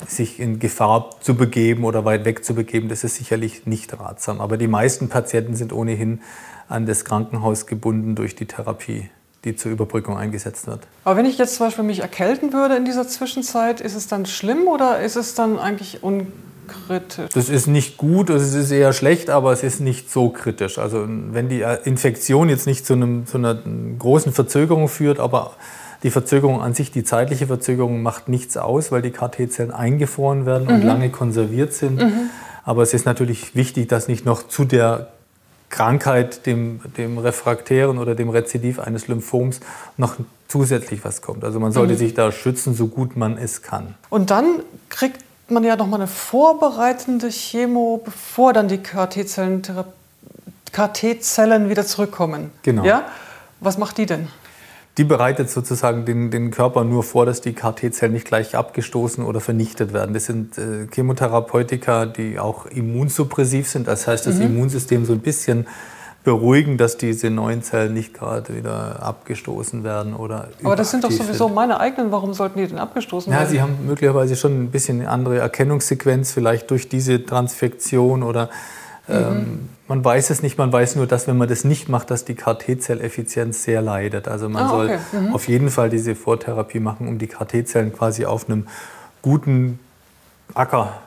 sich 0.06 0.40
in 0.40 0.58
Gefahr 0.58 1.10
zu 1.20 1.34
begeben 1.34 1.84
oder 1.84 2.04
weit 2.04 2.24
weg 2.24 2.44
zu 2.44 2.54
begeben. 2.54 2.88
Das 2.88 3.04
ist 3.04 3.16
sicherlich 3.16 3.66
nicht 3.66 3.98
ratsam. 3.98 4.40
Aber 4.40 4.56
die 4.56 4.68
meisten 4.68 5.08
Patienten 5.08 5.54
sind 5.54 5.72
ohnehin 5.72 6.20
an 6.68 6.86
das 6.86 7.04
Krankenhaus 7.04 7.66
gebunden 7.66 8.14
durch 8.14 8.34
die 8.34 8.46
Therapie 8.46 9.10
die 9.44 9.56
zur 9.56 9.72
Überbrückung 9.72 10.16
eingesetzt 10.16 10.66
wird. 10.66 10.86
Aber 11.04 11.16
wenn 11.16 11.26
ich 11.26 11.36
jetzt 11.36 11.56
zum 11.56 11.66
Beispiel 11.66 11.84
mich 11.84 12.00
erkälten 12.00 12.54
würde 12.54 12.76
in 12.76 12.86
dieser 12.86 13.06
Zwischenzeit, 13.06 13.80
ist 13.82 13.94
es 13.94 14.06
dann 14.06 14.24
schlimm 14.24 14.66
oder 14.66 15.00
ist 15.00 15.16
es 15.16 15.34
dann 15.34 15.58
eigentlich 15.58 16.02
un 16.02 16.32
kritisch? 16.66 17.30
Das 17.34 17.48
ist 17.48 17.66
nicht 17.66 17.96
gut, 17.96 18.30
also 18.30 18.44
es 18.44 18.54
ist 18.54 18.70
eher 18.70 18.92
schlecht, 18.92 19.30
aber 19.30 19.52
es 19.52 19.62
ist 19.62 19.80
nicht 19.80 20.10
so 20.10 20.30
kritisch. 20.30 20.78
Also 20.78 21.06
wenn 21.06 21.48
die 21.48 21.64
Infektion 21.84 22.48
jetzt 22.48 22.66
nicht 22.66 22.86
zu, 22.86 22.94
einem, 22.94 23.26
zu 23.26 23.38
einer 23.38 23.56
großen 23.98 24.32
Verzögerung 24.32 24.88
führt, 24.88 25.20
aber 25.20 25.52
die 26.02 26.10
Verzögerung 26.10 26.60
an 26.60 26.74
sich, 26.74 26.90
die 26.90 27.02
zeitliche 27.02 27.46
Verzögerung 27.46 28.02
macht 28.02 28.28
nichts 28.28 28.56
aus, 28.56 28.92
weil 28.92 29.00
die 29.00 29.10
KT-Zellen 29.10 29.70
eingefroren 29.70 30.44
werden 30.44 30.68
und 30.68 30.80
mhm. 30.80 30.86
lange 30.86 31.10
konserviert 31.10 31.72
sind. 31.72 32.02
Mhm. 32.02 32.30
Aber 32.62 32.82
es 32.82 32.92
ist 32.92 33.06
natürlich 33.06 33.54
wichtig, 33.54 33.88
dass 33.88 34.06
nicht 34.06 34.24
noch 34.24 34.46
zu 34.46 34.64
der 34.64 35.08
Krankheit, 35.70 36.46
dem, 36.46 36.80
dem 36.96 37.18
refraktären 37.18 37.98
oder 37.98 38.14
dem 38.14 38.28
Rezidiv 38.28 38.78
eines 38.78 39.08
Lymphoms 39.08 39.60
noch 39.96 40.16
zusätzlich 40.46 41.04
was 41.04 41.20
kommt. 41.20 41.42
Also 41.42 41.58
man 41.58 41.72
sollte 41.72 41.94
mhm. 41.94 41.98
sich 41.98 42.14
da 42.14 42.30
schützen, 42.30 42.74
so 42.74 42.86
gut 42.86 43.16
man 43.16 43.38
es 43.38 43.62
kann. 43.62 43.94
Und 44.10 44.30
dann 44.30 44.60
kriegt 44.88 45.24
man 45.50 45.64
ja 45.64 45.76
noch 45.76 45.86
mal 45.86 45.96
eine 45.96 46.06
vorbereitende 46.06 47.28
Chemo, 47.28 48.00
bevor 48.04 48.52
dann 48.52 48.68
die 48.68 48.78
KT-Zellen 48.78 49.62
KT 50.72 51.02
wieder 51.68 51.86
zurückkommen. 51.86 52.50
Genau. 52.62 52.84
Ja? 52.84 53.06
Was 53.60 53.78
macht 53.78 53.98
die 53.98 54.06
denn? 54.06 54.28
die 54.96 55.04
bereitet 55.04 55.50
sozusagen 55.50 56.04
den, 56.04 56.30
den 56.30 56.50
Körper 56.50 56.84
nur 56.84 57.02
vor, 57.02 57.26
dass 57.26 57.40
die 57.40 57.52
KT-Zellen 57.52 58.12
nicht 58.12 58.26
gleich 58.26 58.54
abgestoßen 58.56 59.24
oder 59.24 59.40
vernichtet 59.40 59.92
werden. 59.92 60.14
Das 60.14 60.26
sind 60.26 60.56
äh, 60.56 60.86
Chemotherapeutika, 60.92 62.06
die 62.06 62.38
auch 62.38 62.66
immunsuppressiv 62.66 63.68
sind. 63.68 63.88
Das 63.88 64.06
heißt, 64.06 64.26
das 64.26 64.36
mhm. 64.36 64.42
Immunsystem 64.42 65.04
so 65.04 65.12
ein 65.12 65.18
bisschen 65.18 65.66
beruhigen, 66.24 66.78
dass 66.78 66.96
diese 66.96 67.28
neuen 67.28 67.62
Zellen 67.62 67.92
nicht 67.92 68.14
gerade 68.14 68.56
wieder 68.56 69.02
abgestoßen 69.02 69.84
werden 69.84 70.14
oder 70.14 70.48
Aber 70.64 70.74
das 70.74 70.90
sind 70.90 71.04
doch 71.04 71.10
sowieso 71.10 71.46
sind. 71.46 71.54
meine 71.54 71.78
eigenen. 71.78 72.10
Warum 72.10 72.32
sollten 72.32 72.58
die 72.58 72.66
denn 72.66 72.78
abgestoßen 72.78 73.30
ja, 73.30 73.40
werden? 73.40 73.48
Ja, 73.48 73.52
sie 73.52 73.62
haben 73.62 73.86
möglicherweise 73.86 74.34
schon 74.34 74.64
ein 74.64 74.70
bisschen 74.70 75.00
eine 75.00 75.10
andere 75.10 75.38
Erkennungssequenz, 75.38 76.32
vielleicht 76.32 76.70
durch 76.70 76.88
diese 76.88 77.24
Transfektion 77.24 78.22
oder 78.22 78.48
ähm, 79.06 79.18
mhm. 79.18 79.26
ähm, 79.26 79.68
man 79.86 80.02
weiß 80.02 80.30
es 80.30 80.42
nicht. 80.42 80.56
Man 80.56 80.72
weiß 80.72 80.96
nur, 80.96 81.06
dass 81.06 81.28
wenn 81.28 81.36
man 81.36 81.46
das 81.46 81.64
nicht 81.64 81.90
macht, 81.90 82.10
dass 82.10 82.24
die 82.24 82.34
KT-Zelleffizienz 82.34 83.62
sehr 83.62 83.82
leidet. 83.82 84.26
Also 84.26 84.48
man 84.48 84.62
ah, 84.64 84.74
okay. 84.74 84.98
soll 85.10 85.20
mhm. 85.20 85.34
auf 85.34 85.46
jeden 85.46 85.68
Fall 85.68 85.90
diese 85.90 86.14
Vortherapie 86.14 86.80
machen, 86.80 87.06
um 87.06 87.18
die 87.18 87.26
KT-Zellen 87.26 87.92
quasi 87.92 88.24
auf 88.24 88.48
einem 88.48 88.66
guten 89.20 89.78
Acker 90.54 91.02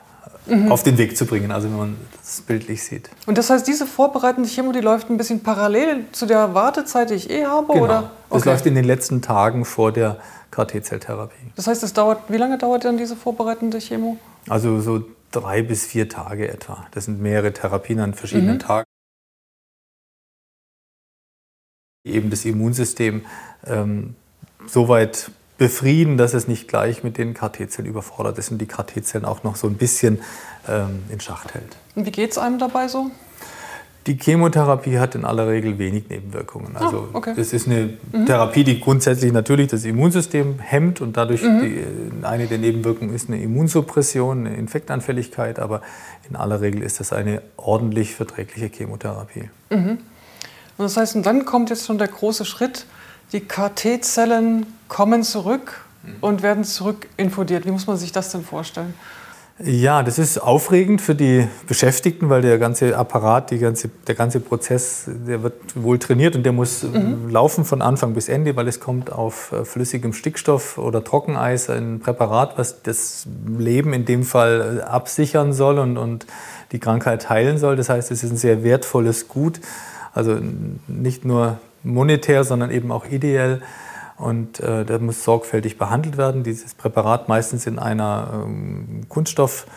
mhm. 0.49 0.71
auf 0.71 0.83
den 0.83 0.97
Weg 0.97 1.17
zu 1.17 1.25
bringen, 1.25 1.51
also 1.51 1.69
wenn 1.69 1.77
man 1.77 1.97
das 2.17 2.41
bildlich 2.41 2.83
sieht. 2.83 3.09
Und 3.25 3.37
das 3.37 3.49
heißt, 3.49 3.67
diese 3.67 3.85
vorbereitende 3.85 4.49
Chemo, 4.49 4.71
die 4.71 4.81
läuft 4.81 5.09
ein 5.09 5.17
bisschen 5.17 5.41
parallel 5.41 6.05
zu 6.11 6.25
der 6.25 6.53
Wartezeit, 6.53 7.09
die 7.09 7.15
ich 7.15 7.29
eh 7.29 7.45
habe? 7.45 7.73
Genau. 7.73 7.85
Oder? 7.85 8.11
Das 8.29 8.45
läuft 8.45 8.65
in 8.65 8.75
den 8.75 8.85
letzten 8.85 9.21
Tagen 9.21 9.65
vor 9.65 9.91
der 9.91 10.17
KT-Zelltherapie. 10.51 11.51
Das 11.55 11.67
heißt, 11.67 11.83
es 11.83 11.93
dauert, 11.93 12.23
wie 12.29 12.37
lange 12.37 12.57
dauert 12.57 12.85
dann 12.85 12.97
diese 12.97 13.15
vorbereitende 13.15 13.79
Chemo? 13.79 14.17
Also 14.49 14.79
so 14.81 15.03
drei 15.31 15.61
bis 15.61 15.85
vier 15.85 16.09
Tage 16.09 16.49
etwa. 16.49 16.87
Das 16.91 17.05
sind 17.05 17.21
mehrere 17.21 17.53
Therapien 17.53 17.99
an 17.99 18.13
verschiedenen 18.13 18.55
mhm. 18.55 18.59
Tagen. 18.59 18.85
Eben 22.05 22.29
das 22.29 22.45
Immunsystem 22.45 23.25
ähm, 23.65 24.15
soweit 24.65 25.31
befrieden, 25.57 26.17
dass 26.17 26.33
es 26.33 26.47
nicht 26.47 26.67
gleich 26.67 27.03
mit 27.03 27.17
den 27.17 27.33
KT-Zellen 27.33 27.89
überfordert 27.89 28.37
ist 28.37 28.51
und 28.51 28.59
die 28.59 28.67
KT-Zellen 28.67 29.25
auch 29.25 29.43
noch 29.43 29.55
so 29.55 29.67
ein 29.67 29.75
bisschen 29.75 30.19
ähm, 30.67 31.03
in 31.09 31.19
Schacht 31.19 31.53
hält. 31.53 31.77
Und 31.95 32.05
wie 32.05 32.11
geht 32.11 32.31
es 32.31 32.37
einem 32.37 32.59
dabei 32.59 32.87
so? 32.87 33.09
Die 34.05 34.17
Chemotherapie 34.17 34.99
hat 34.99 35.15
in 35.15 35.25
aller 35.25 35.49
Regel 35.49 35.79
wenig 35.79 36.07
Nebenwirkungen. 36.09 36.77
Ah, 36.77 36.85
also 36.85 37.09
ah, 37.11 37.17
okay. 37.17 37.33
das 37.35 37.51
ist 37.51 37.67
eine 37.67 37.97
mhm. 38.13 38.25
Therapie, 38.25 38.63
die 38.63 38.79
grundsätzlich 38.79 39.33
natürlich 39.33 39.67
das 39.67 39.83
Immunsystem 39.83 40.59
hemmt 40.59 41.01
und 41.01 41.17
dadurch 41.17 41.43
mhm. 41.43 41.61
die, 41.61 41.75
äh, 41.75 42.25
eine 42.25 42.47
der 42.47 42.57
Nebenwirkungen 42.57 43.13
ist 43.13 43.27
eine 43.27 43.41
Immunsuppression, 43.41 44.47
eine 44.47 44.55
Infektanfälligkeit, 44.55 45.59
aber 45.59 45.81
in 46.29 46.37
aller 46.37 46.61
Regel 46.61 46.83
ist 46.83 47.01
das 47.01 47.11
eine 47.11 47.41
ordentlich 47.57 48.15
verträgliche 48.15 48.69
Chemotherapie. 48.69 49.49
Mhm. 49.71 49.97
Und 50.77 50.83
das 50.83 50.95
heißt, 50.95 51.15
und 51.17 51.25
dann 51.25 51.43
kommt 51.43 51.69
jetzt 51.69 51.85
schon 51.85 51.97
der 51.97 52.07
große 52.07 52.45
Schritt, 52.45 52.85
die 53.31 53.41
KT-Zellen 53.41 54.65
kommen 54.87 55.23
zurück 55.23 55.85
und 56.21 56.41
werden 56.41 56.63
zurückinfodiert. 56.63 57.65
Wie 57.65 57.71
muss 57.71 57.87
man 57.87 57.97
sich 57.97 58.11
das 58.11 58.31
denn 58.31 58.43
vorstellen? 58.43 58.93
Ja, 59.59 60.03
das 60.03 60.19
ist 60.19 60.37
aufregend 60.37 61.01
für 61.01 61.15
die 61.15 61.47
Beschäftigten, 61.65 62.29
weil 62.29 62.43
der 62.43 62.59
ganze 62.59 62.95
Apparat, 62.95 63.49
die 63.49 63.57
ganze, 63.57 63.89
der 64.05 64.13
ganze 64.13 64.39
Prozess, 64.39 65.05
der 65.07 65.41
wird 65.41 65.55
wohl 65.73 65.97
trainiert 65.97 66.35
und 66.35 66.43
der 66.43 66.51
muss 66.51 66.83
mhm. 66.83 67.29
laufen 67.29 67.65
von 67.65 67.81
Anfang 67.81 68.13
bis 68.13 68.29
Ende, 68.29 68.55
weil 68.55 68.67
es 68.67 68.79
kommt 68.79 69.11
auf 69.11 69.51
äh, 69.51 69.65
flüssigem 69.65 70.13
Stickstoff 70.13 70.77
oder 70.77 71.03
Trockeneis 71.03 71.71
ein 71.71 71.99
Präparat, 71.99 72.59
was 72.59 72.83
das 72.83 73.25
Leben 73.47 73.93
in 73.93 74.05
dem 74.05 74.21
Fall 74.21 74.77
äh, 74.77 74.81
absichern 74.83 75.53
soll 75.53 75.79
und, 75.79 75.97
und 75.97 76.27
die 76.71 76.79
Krankheit 76.79 77.27
heilen 77.27 77.57
soll. 77.57 77.75
Das 77.77 77.89
heißt, 77.89 78.11
es 78.11 78.23
ist 78.23 78.29
ein 78.29 78.37
sehr 78.37 78.63
wertvolles 78.63 79.27
Gut. 79.27 79.59
Also 80.13 80.37
nicht 80.87 81.25
nur 81.25 81.57
monetär, 81.83 82.43
sondern 82.43 82.71
eben 82.71 82.91
auch 82.91 83.05
ideell. 83.05 83.61
Und 84.17 84.59
äh, 84.59 84.83
der 84.83 84.99
muss 84.99 85.23
sorgfältig 85.23 85.77
behandelt 85.77 86.17
werden. 86.17 86.43
Dieses 86.43 86.73
Präparat 86.73 87.29
meistens 87.29 87.67
in 87.67 87.77
einer 87.77 88.43
ähm, 88.45 89.01
Kunststoff, 89.09 89.67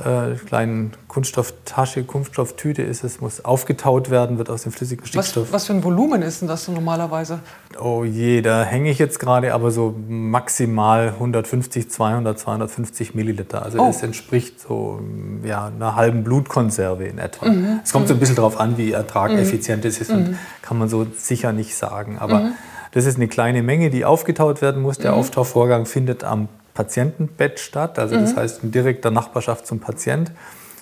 äh, 0.00 0.34
kleinen 0.46 0.92
Kunststofftasche, 1.08 2.04
Kunststofftüte 2.04 2.82
ist 2.82 3.04
es, 3.04 3.20
muss 3.20 3.44
aufgetaut 3.44 4.10
werden, 4.10 4.38
wird 4.38 4.50
aus 4.50 4.62
dem 4.62 4.72
flüssigen 4.72 5.06
Stickstoff. 5.06 5.48
Was, 5.48 5.52
was 5.52 5.66
für 5.66 5.74
ein 5.74 5.84
Volumen 5.84 6.22
ist 6.22 6.40
denn 6.40 6.48
das 6.48 6.64
so 6.64 6.72
normalerweise? 6.72 7.40
Oh 7.80 8.04
je, 8.04 8.42
da 8.42 8.64
hänge 8.64 8.90
ich 8.90 8.98
jetzt 8.98 9.18
gerade, 9.18 9.54
aber 9.54 9.70
so 9.70 9.94
maximal 10.08 11.08
150, 11.08 11.90
200, 11.90 12.38
250 12.38 13.14
Milliliter. 13.14 13.62
Also 13.62 13.80
oh. 13.80 13.88
es 13.90 14.02
entspricht 14.02 14.60
so 14.60 15.00
ja, 15.44 15.66
einer 15.66 15.96
halben 15.96 16.24
Blutkonserve 16.24 17.04
in 17.04 17.18
etwa. 17.18 17.48
Mhm. 17.48 17.80
Es 17.84 17.92
kommt 17.92 18.08
so 18.08 18.14
ein 18.14 18.20
bisschen 18.20 18.36
darauf 18.36 18.58
an, 18.58 18.76
wie 18.78 18.92
ertrageffizient 18.92 19.84
mhm. 19.84 19.88
es 19.88 20.00
ist 20.00 20.10
und 20.10 20.30
mhm. 20.30 20.38
kann 20.62 20.78
man 20.78 20.88
so 20.88 21.06
sicher 21.16 21.52
nicht 21.52 21.76
sagen. 21.76 22.18
Aber 22.18 22.40
mhm. 22.40 22.52
Das 22.92 23.06
ist 23.06 23.16
eine 23.16 23.28
kleine 23.28 23.62
Menge, 23.62 23.90
die 23.90 24.04
aufgetaut 24.04 24.62
werden 24.62 24.82
muss. 24.82 24.98
Der 24.98 25.12
mhm. 25.12 25.18
Auftauchvorgang 25.18 25.86
findet 25.86 26.24
am 26.24 26.48
Patientenbett 26.74 27.58
statt, 27.60 27.98
also 27.98 28.14
das 28.14 28.32
mhm. 28.32 28.36
heißt 28.36 28.64
in 28.64 28.70
direkter 28.70 29.10
Nachbarschaft 29.10 29.66
zum 29.66 29.80
Patient. 29.80 30.32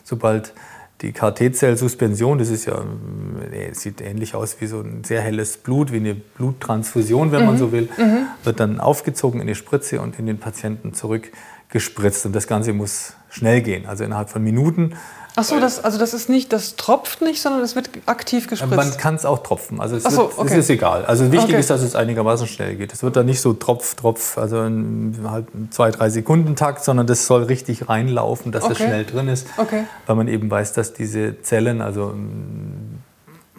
Sobald 0.05 0.53
die 1.01 1.13
KT-Zell-Suspension, 1.13 2.39
das 2.39 2.49
ist 2.49 2.67
ja, 2.67 2.83
nee, 3.51 3.73
sieht 3.73 4.01
ähnlich 4.01 4.35
aus 4.35 4.61
wie 4.61 4.67
so 4.67 4.81
ein 4.81 5.05
sehr 5.05 5.21
helles 5.21 5.57
Blut, 5.57 5.93
wie 5.93 5.99
eine 5.99 6.15
Bluttransfusion, 6.15 7.31
wenn 7.31 7.41
mhm. 7.41 7.47
man 7.47 7.59
so 7.59 7.73
will, 7.73 7.89
mhm. 7.97 8.27
wird 8.43 8.59
dann 8.59 8.81
aufgezogen 8.81 9.41
in 9.41 9.47
die 9.47 9.55
Spritze 9.55 10.01
und 10.01 10.19
in 10.19 10.27
den 10.27 10.39
Patienten 10.39 10.95
zurückgespritzt. 10.95 12.27
Und 12.27 12.35
das 12.35 12.47
Ganze 12.47 12.73
muss 12.73 13.15
schnell 13.31 13.63
gehen, 13.63 13.87
also 13.87 14.05
innerhalb 14.05 14.31
von 14.31 14.43
Minuten 14.43 14.95
Ach 15.39 15.45
so, 15.45 15.61
das, 15.61 15.85
also 15.85 15.99
das 15.99 16.15
ist 16.15 16.29
nicht, 16.29 16.53
das 16.53 16.75
tropft 16.75 17.23
nicht, 17.23 17.41
sondern 17.41 17.63
es 17.63 17.77
wird 17.77 17.91
aktiv 18.07 18.49
gespritzt. 18.49 18.75
Man 18.75 18.97
kann 18.97 19.15
es 19.15 19.25
auch 19.25 19.45
tropfen. 19.45 19.81
Also 19.81 19.95
es, 19.95 20.03
so, 20.03 20.23
wird, 20.23 20.39
okay. 20.39 20.49
es 20.51 20.59
ist 20.59 20.71
egal. 20.71 21.05
Also 21.05 21.31
wichtig 21.31 21.51
okay. 21.51 21.61
ist, 21.61 21.71
dass 21.71 21.81
es 21.83 21.95
einigermaßen 21.95 22.49
schnell 22.49 22.75
geht. 22.75 22.93
Es 22.93 23.05
wird 23.05 23.15
dann 23.15 23.27
nicht 23.27 23.41
so 23.41 23.53
tropf, 23.53 23.95
tropf, 23.95 24.37
also 24.37 24.65
in 24.65 25.17
halt 25.31 25.47
zwei, 25.71 25.93
drei 25.93 26.11
Sekunden 26.11 26.57
Takt, 26.57 26.83
sondern 26.83 27.07
das 27.07 27.29
soll 27.29 27.45
richtig 27.45 27.89
reinlaufen, 27.89 28.51
dass 28.51 28.65
okay. 28.65 28.73
es 28.73 28.79
schnell 28.79 29.05
drin 29.05 29.29
ist. 29.29 29.47
Okay. 29.59 29.85
Weil 30.07 30.17
man 30.17 30.27
eben 30.27 30.51
weiß, 30.51 30.73
dass 30.73 30.93
diese 30.93 31.41
Zellen, 31.43 31.83
also 31.83 32.15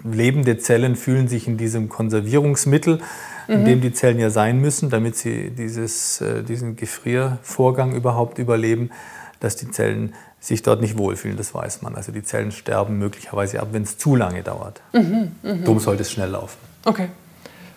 lebende 0.04 0.58
Zellen 0.58 0.98
fühlen 0.98 1.30
sich 1.30 1.48
in 1.48 1.58
diesem 1.58 1.88
Konservierungsmittel, 1.88 3.00
in 3.48 3.62
mhm. 3.62 3.66
dem 3.66 3.82
die 3.82 3.94
Zellen 3.94 4.20
ja 4.20 4.30
sein 4.30 4.60
müssen, 4.60 4.90
damit 4.90 5.16
sie 5.16 5.52
dieses, 5.52 6.20
äh, 6.20 6.44
diesen 6.44 6.76
Gefriervorgang 6.76 7.94
überhaupt 7.94 8.38
überleben, 8.38 8.92
dass 9.40 9.56
die 9.56 9.72
Zellen 9.72 10.14
sich 10.39 10.62
dort 10.62 10.81
nicht 10.81 10.98
wohlfühlen, 10.98 11.38
das 11.38 11.53
weiß 11.53 11.81
man. 11.81 11.96
Also 11.96 12.12
die 12.12 12.24
Zellen 12.24 12.51
sterben 12.51 12.98
möglicherweise 12.98 13.60
ab, 13.60 13.69
wenn 13.72 13.84
es 13.84 13.98
zu 13.98 14.15
lange 14.15 14.43
dauert. 14.43 14.81
Mhm, 14.93 15.31
mh. 15.43 15.53
Darum 15.63 15.79
sollte 15.79 16.03
es 16.03 16.12
schnell 16.12 16.29
laufen. 16.29 16.58
Okay. 16.86 17.10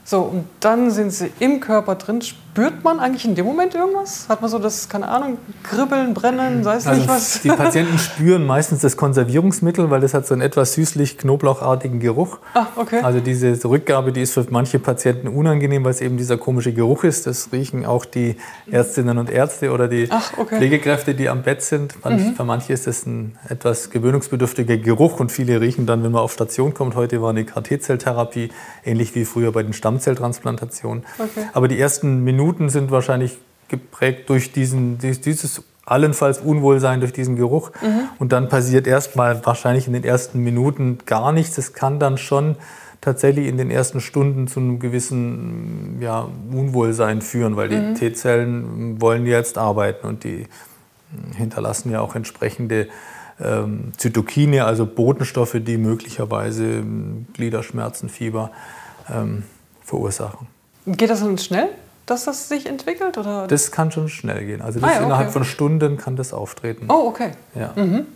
So, 0.04 0.22
und 0.22 0.44
dann 0.60 0.90
sind 0.90 1.12
sie 1.12 1.32
im 1.38 1.60
Körper 1.60 1.94
drin. 1.94 2.22
Spürt 2.52 2.84
man 2.84 3.00
eigentlich 3.00 3.24
in 3.24 3.34
dem 3.34 3.46
Moment 3.46 3.74
irgendwas? 3.74 4.28
Hat 4.28 4.42
man 4.42 4.50
so 4.50 4.58
das, 4.58 4.86
keine 4.86 5.08
Ahnung, 5.08 5.38
Kribbeln, 5.62 6.12
Brennen, 6.12 6.62
sei 6.62 6.76
es 6.76 6.86
also 6.86 7.00
nicht 7.00 7.08
was? 7.08 7.40
Die 7.40 7.48
Patienten 7.48 7.98
spüren 7.98 8.46
meistens 8.46 8.80
das 8.80 8.98
Konservierungsmittel, 8.98 9.88
weil 9.88 10.02
das 10.02 10.12
hat 10.12 10.26
so 10.26 10.34
einen 10.34 10.42
etwas 10.42 10.74
süßlich-knoblauchartigen 10.74 11.98
Geruch. 11.98 12.40
Ah, 12.52 12.66
okay. 12.76 13.00
Also 13.02 13.20
diese 13.20 13.58
Rückgabe, 13.64 14.12
die 14.12 14.20
ist 14.20 14.34
für 14.34 14.46
manche 14.50 14.78
Patienten 14.78 15.28
unangenehm, 15.28 15.82
weil 15.84 15.92
es 15.92 16.02
eben 16.02 16.18
dieser 16.18 16.36
komische 16.36 16.74
Geruch 16.74 17.04
ist. 17.04 17.26
Das 17.26 17.48
riechen 17.52 17.86
auch 17.86 18.04
die 18.04 18.36
Ärztinnen 18.70 19.16
und 19.16 19.30
Ärzte 19.30 19.70
oder 19.70 19.88
die 19.88 20.08
Ach, 20.10 20.32
okay. 20.36 20.58
Pflegekräfte, 20.58 21.14
die 21.14 21.30
am 21.30 21.42
Bett 21.42 21.62
sind. 21.62 22.04
Mhm. 22.04 22.34
Für 22.34 22.44
manche 22.44 22.74
ist 22.74 22.86
das 22.86 23.06
ein 23.06 23.38
etwas 23.48 23.88
gewöhnungsbedürftiger 23.88 24.76
Geruch 24.76 25.20
und 25.20 25.32
viele 25.32 25.58
riechen 25.62 25.86
dann, 25.86 26.04
wenn 26.04 26.12
man 26.12 26.20
auf 26.20 26.34
Station 26.34 26.74
kommt. 26.74 26.96
Heute 26.96 27.22
war 27.22 27.30
eine 27.30 27.46
KT-Zelltherapie, 27.46 28.50
ähnlich 28.84 29.14
wie 29.14 29.24
früher 29.24 29.52
bei 29.52 29.62
den 29.62 29.72
Stamm 29.72 29.92
Stammzelltransplantation. 29.92 31.04
Okay. 31.18 31.46
Aber 31.54 31.66
die 31.68 31.80
ersten 31.80 32.22
Minuten 32.24 32.41
sind 32.68 32.90
wahrscheinlich 32.90 33.38
geprägt 33.68 34.28
durch 34.28 34.52
diesen, 34.52 34.98
dieses 34.98 35.62
allenfalls 35.84 36.38
Unwohlsein 36.38 37.00
durch 37.00 37.12
diesen 37.12 37.36
Geruch. 37.36 37.70
Mhm. 37.82 38.08
Und 38.18 38.32
dann 38.32 38.48
passiert 38.48 38.86
erstmal 38.86 39.44
wahrscheinlich 39.44 39.86
in 39.86 39.92
den 39.92 40.04
ersten 40.04 40.40
Minuten 40.40 40.98
gar 41.06 41.32
nichts. 41.32 41.58
Es 41.58 41.72
kann 41.72 41.98
dann 41.98 42.18
schon 42.18 42.56
tatsächlich 43.00 43.48
in 43.48 43.56
den 43.56 43.70
ersten 43.70 44.00
Stunden 44.00 44.46
zu 44.46 44.60
einem 44.60 44.78
gewissen 44.78 45.98
ja, 46.00 46.28
Unwohlsein 46.52 47.20
führen, 47.20 47.56
weil 47.56 47.68
die 47.68 47.76
mhm. 47.76 47.94
T-Zellen 47.96 49.00
wollen 49.00 49.26
jetzt 49.26 49.58
arbeiten 49.58 50.06
und 50.06 50.24
die 50.24 50.46
hinterlassen 51.36 51.90
ja 51.90 52.00
auch 52.00 52.14
entsprechende 52.14 52.88
ähm, 53.40 53.92
Zytokine, 53.96 54.64
also 54.64 54.86
Botenstoffe, 54.86 55.56
die 55.58 55.76
möglicherweise 55.76 56.64
ähm, 56.64 57.26
Gliederschmerzen, 57.32 58.08
Fieber 58.08 58.50
ähm, 59.12 59.42
verursachen. 59.82 60.46
Geht 60.86 61.10
das 61.10 61.20
dann 61.20 61.38
schnell, 61.38 61.70
dass 62.06 62.24
das 62.24 62.48
sich 62.48 62.66
entwickelt? 62.66 63.18
Oder? 63.18 63.46
Das 63.46 63.70
kann 63.70 63.90
schon 63.92 64.08
schnell 64.08 64.44
gehen. 64.44 64.62
Also 64.62 64.80
ah, 64.82 64.86
ja, 64.86 64.96
okay. 64.96 65.04
innerhalb 65.04 65.30
von 65.30 65.44
Stunden 65.44 65.96
kann 65.96 66.16
das 66.16 66.32
auftreten. 66.32 66.86
Oh, 66.88 67.06
okay. 67.06 67.32
Ja. 67.54 67.72
Mhm. 67.76 68.06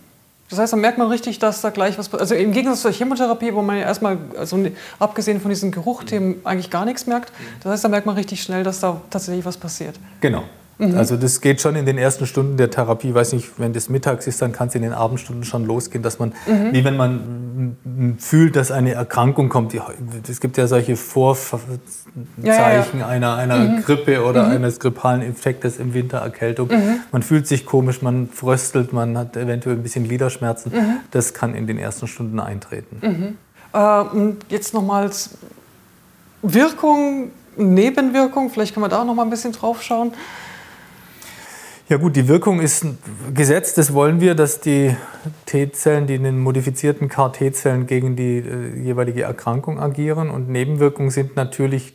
Das 0.48 0.60
heißt, 0.60 0.72
dann 0.72 0.80
merkt 0.80 0.98
man 0.98 1.08
richtig, 1.08 1.38
dass 1.40 1.60
da 1.60 1.70
gleich 1.70 1.98
was 1.98 2.08
passiert. 2.08 2.20
Also 2.20 2.34
im 2.36 2.52
Gegensatz 2.52 2.82
zur 2.82 2.92
Chemotherapie, 2.92 3.52
wo 3.52 3.62
man 3.62 3.78
ja 3.78 3.82
erstmal, 3.82 4.18
also 4.38 4.64
abgesehen 4.98 5.40
von 5.40 5.48
diesen 5.48 5.72
Geruchthemen, 5.72 6.36
eigentlich 6.44 6.70
gar 6.70 6.84
nichts 6.84 7.06
merkt. 7.06 7.32
Das 7.62 7.72
heißt, 7.72 7.84
da 7.84 7.88
merkt 7.88 8.06
man 8.06 8.14
richtig 8.14 8.42
schnell, 8.42 8.62
dass 8.62 8.80
da 8.80 9.00
tatsächlich 9.10 9.44
was 9.44 9.56
passiert. 9.56 9.98
Genau. 10.20 10.44
Mhm. 10.78 10.96
Also 10.96 11.16
das 11.16 11.40
geht 11.40 11.60
schon 11.60 11.74
in 11.74 11.86
den 11.86 11.96
ersten 11.96 12.26
Stunden 12.26 12.56
der 12.56 12.70
Therapie. 12.70 13.08
Ich 13.08 13.14
weiß 13.14 13.32
nicht, 13.32 13.58
wenn 13.58 13.72
das 13.72 13.88
mittags 13.88 14.26
ist, 14.26 14.42
dann 14.42 14.52
kann 14.52 14.68
es 14.68 14.74
in 14.74 14.82
den 14.82 14.92
Abendstunden 14.92 15.44
schon 15.44 15.64
losgehen, 15.64 16.02
dass 16.02 16.18
man, 16.18 16.34
mhm. 16.46 16.72
wie 16.72 16.84
wenn 16.84 16.96
man 16.96 18.16
fühlt, 18.18 18.56
dass 18.56 18.70
eine 18.70 18.92
Erkrankung 18.92 19.48
kommt. 19.48 19.74
Es 20.28 20.40
gibt 20.40 20.58
ja 20.58 20.66
solche 20.66 20.96
Vorzeichen 20.96 21.80
ja, 22.42 22.70
ja, 22.70 22.84
ja. 22.98 23.06
einer, 23.06 23.36
einer 23.36 23.58
mhm. 23.58 23.82
Grippe 23.82 24.22
oder 24.22 24.44
mhm. 24.44 24.52
eines 24.52 24.78
grippalen 24.78 25.22
Infektes 25.22 25.78
im 25.78 25.94
Winter, 25.94 26.18
Erkältung. 26.18 26.68
Mhm. 26.68 27.00
Man 27.10 27.22
fühlt 27.22 27.46
sich 27.46 27.64
komisch, 27.64 28.02
man 28.02 28.28
fröstelt, 28.28 28.92
man 28.92 29.16
hat 29.16 29.36
eventuell 29.36 29.76
ein 29.76 29.82
bisschen 29.82 30.04
Gliederschmerzen. 30.04 30.72
Mhm. 30.74 30.96
Das 31.10 31.32
kann 31.32 31.54
in 31.54 31.66
den 31.66 31.78
ersten 31.78 32.06
Stunden 32.06 32.38
eintreten. 32.38 33.36
Äh, 33.72 34.04
jetzt 34.50 34.74
nochmals 34.74 35.30
Wirkung, 36.42 37.30
Nebenwirkung, 37.56 38.50
vielleicht 38.50 38.74
kann 38.74 38.82
man 38.82 38.90
da 38.90 39.04
noch 39.04 39.14
mal 39.14 39.22
ein 39.22 39.30
bisschen 39.30 39.52
drauf 39.52 39.82
schauen. 39.82 40.12
Ja 41.88 41.98
gut, 41.98 42.16
die 42.16 42.26
Wirkung 42.26 42.58
ist 42.58 42.84
gesetzt, 43.32 43.78
das 43.78 43.94
wollen 43.94 44.20
wir, 44.20 44.34
dass 44.34 44.60
die 44.60 44.96
T-Zellen, 45.46 46.08
die 46.08 46.16
in 46.16 46.24
den 46.24 46.40
modifizierten 46.40 47.08
CAR-T-Zellen 47.08 47.86
gegen 47.86 48.16
die 48.16 48.38
äh, 48.38 48.76
jeweilige 48.76 49.22
Erkrankung 49.22 49.78
agieren. 49.78 50.28
Und 50.28 50.48
Nebenwirkungen 50.48 51.10
sind 51.10 51.36
natürlich 51.36 51.94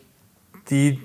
die 0.70 1.02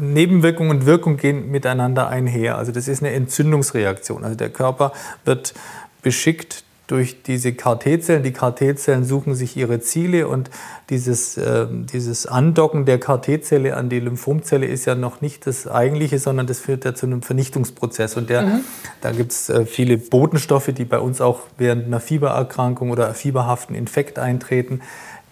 Nebenwirkung 0.00 0.70
und 0.70 0.86
Wirkung 0.86 1.18
gehen 1.18 1.50
miteinander 1.50 2.08
einher. 2.08 2.56
Also 2.56 2.72
das 2.72 2.88
ist 2.88 3.02
eine 3.02 3.12
Entzündungsreaktion. 3.12 4.24
Also 4.24 4.34
der 4.34 4.48
Körper 4.48 4.92
wird 5.26 5.52
beschickt 6.00 6.64
durch 6.86 7.22
diese 7.22 7.52
KT-Zellen. 7.52 8.22
Die 8.22 8.32
KT-Zellen 8.32 9.04
suchen 9.04 9.34
sich 9.34 9.56
ihre 9.56 9.80
Ziele 9.80 10.28
und 10.28 10.50
dieses, 10.90 11.36
äh, 11.36 11.66
dieses 11.70 12.26
Andocken 12.26 12.84
der 12.84 12.98
KT-Zelle 12.98 13.76
an 13.76 13.88
die 13.88 14.00
Lymphomzelle 14.00 14.66
ist 14.66 14.84
ja 14.84 14.94
noch 14.94 15.20
nicht 15.20 15.46
das 15.46 15.66
eigentliche, 15.66 16.18
sondern 16.18 16.46
das 16.46 16.58
führt 16.58 16.84
ja 16.84 16.94
zu 16.94 17.06
einem 17.06 17.22
Vernichtungsprozess. 17.22 18.16
Und 18.16 18.30
der, 18.30 18.42
mhm. 18.42 18.60
da 19.00 19.12
gibt 19.12 19.32
es 19.32 19.48
äh, 19.48 19.64
viele 19.64 19.96
Botenstoffe, 19.96 20.70
die 20.76 20.84
bei 20.84 20.98
uns 20.98 21.20
auch 21.20 21.40
während 21.56 21.86
einer 21.86 22.00
Fiebererkrankung 22.00 22.90
oder 22.90 23.14
fieberhaften 23.14 23.74
Infekt 23.74 24.18
eintreten 24.18 24.80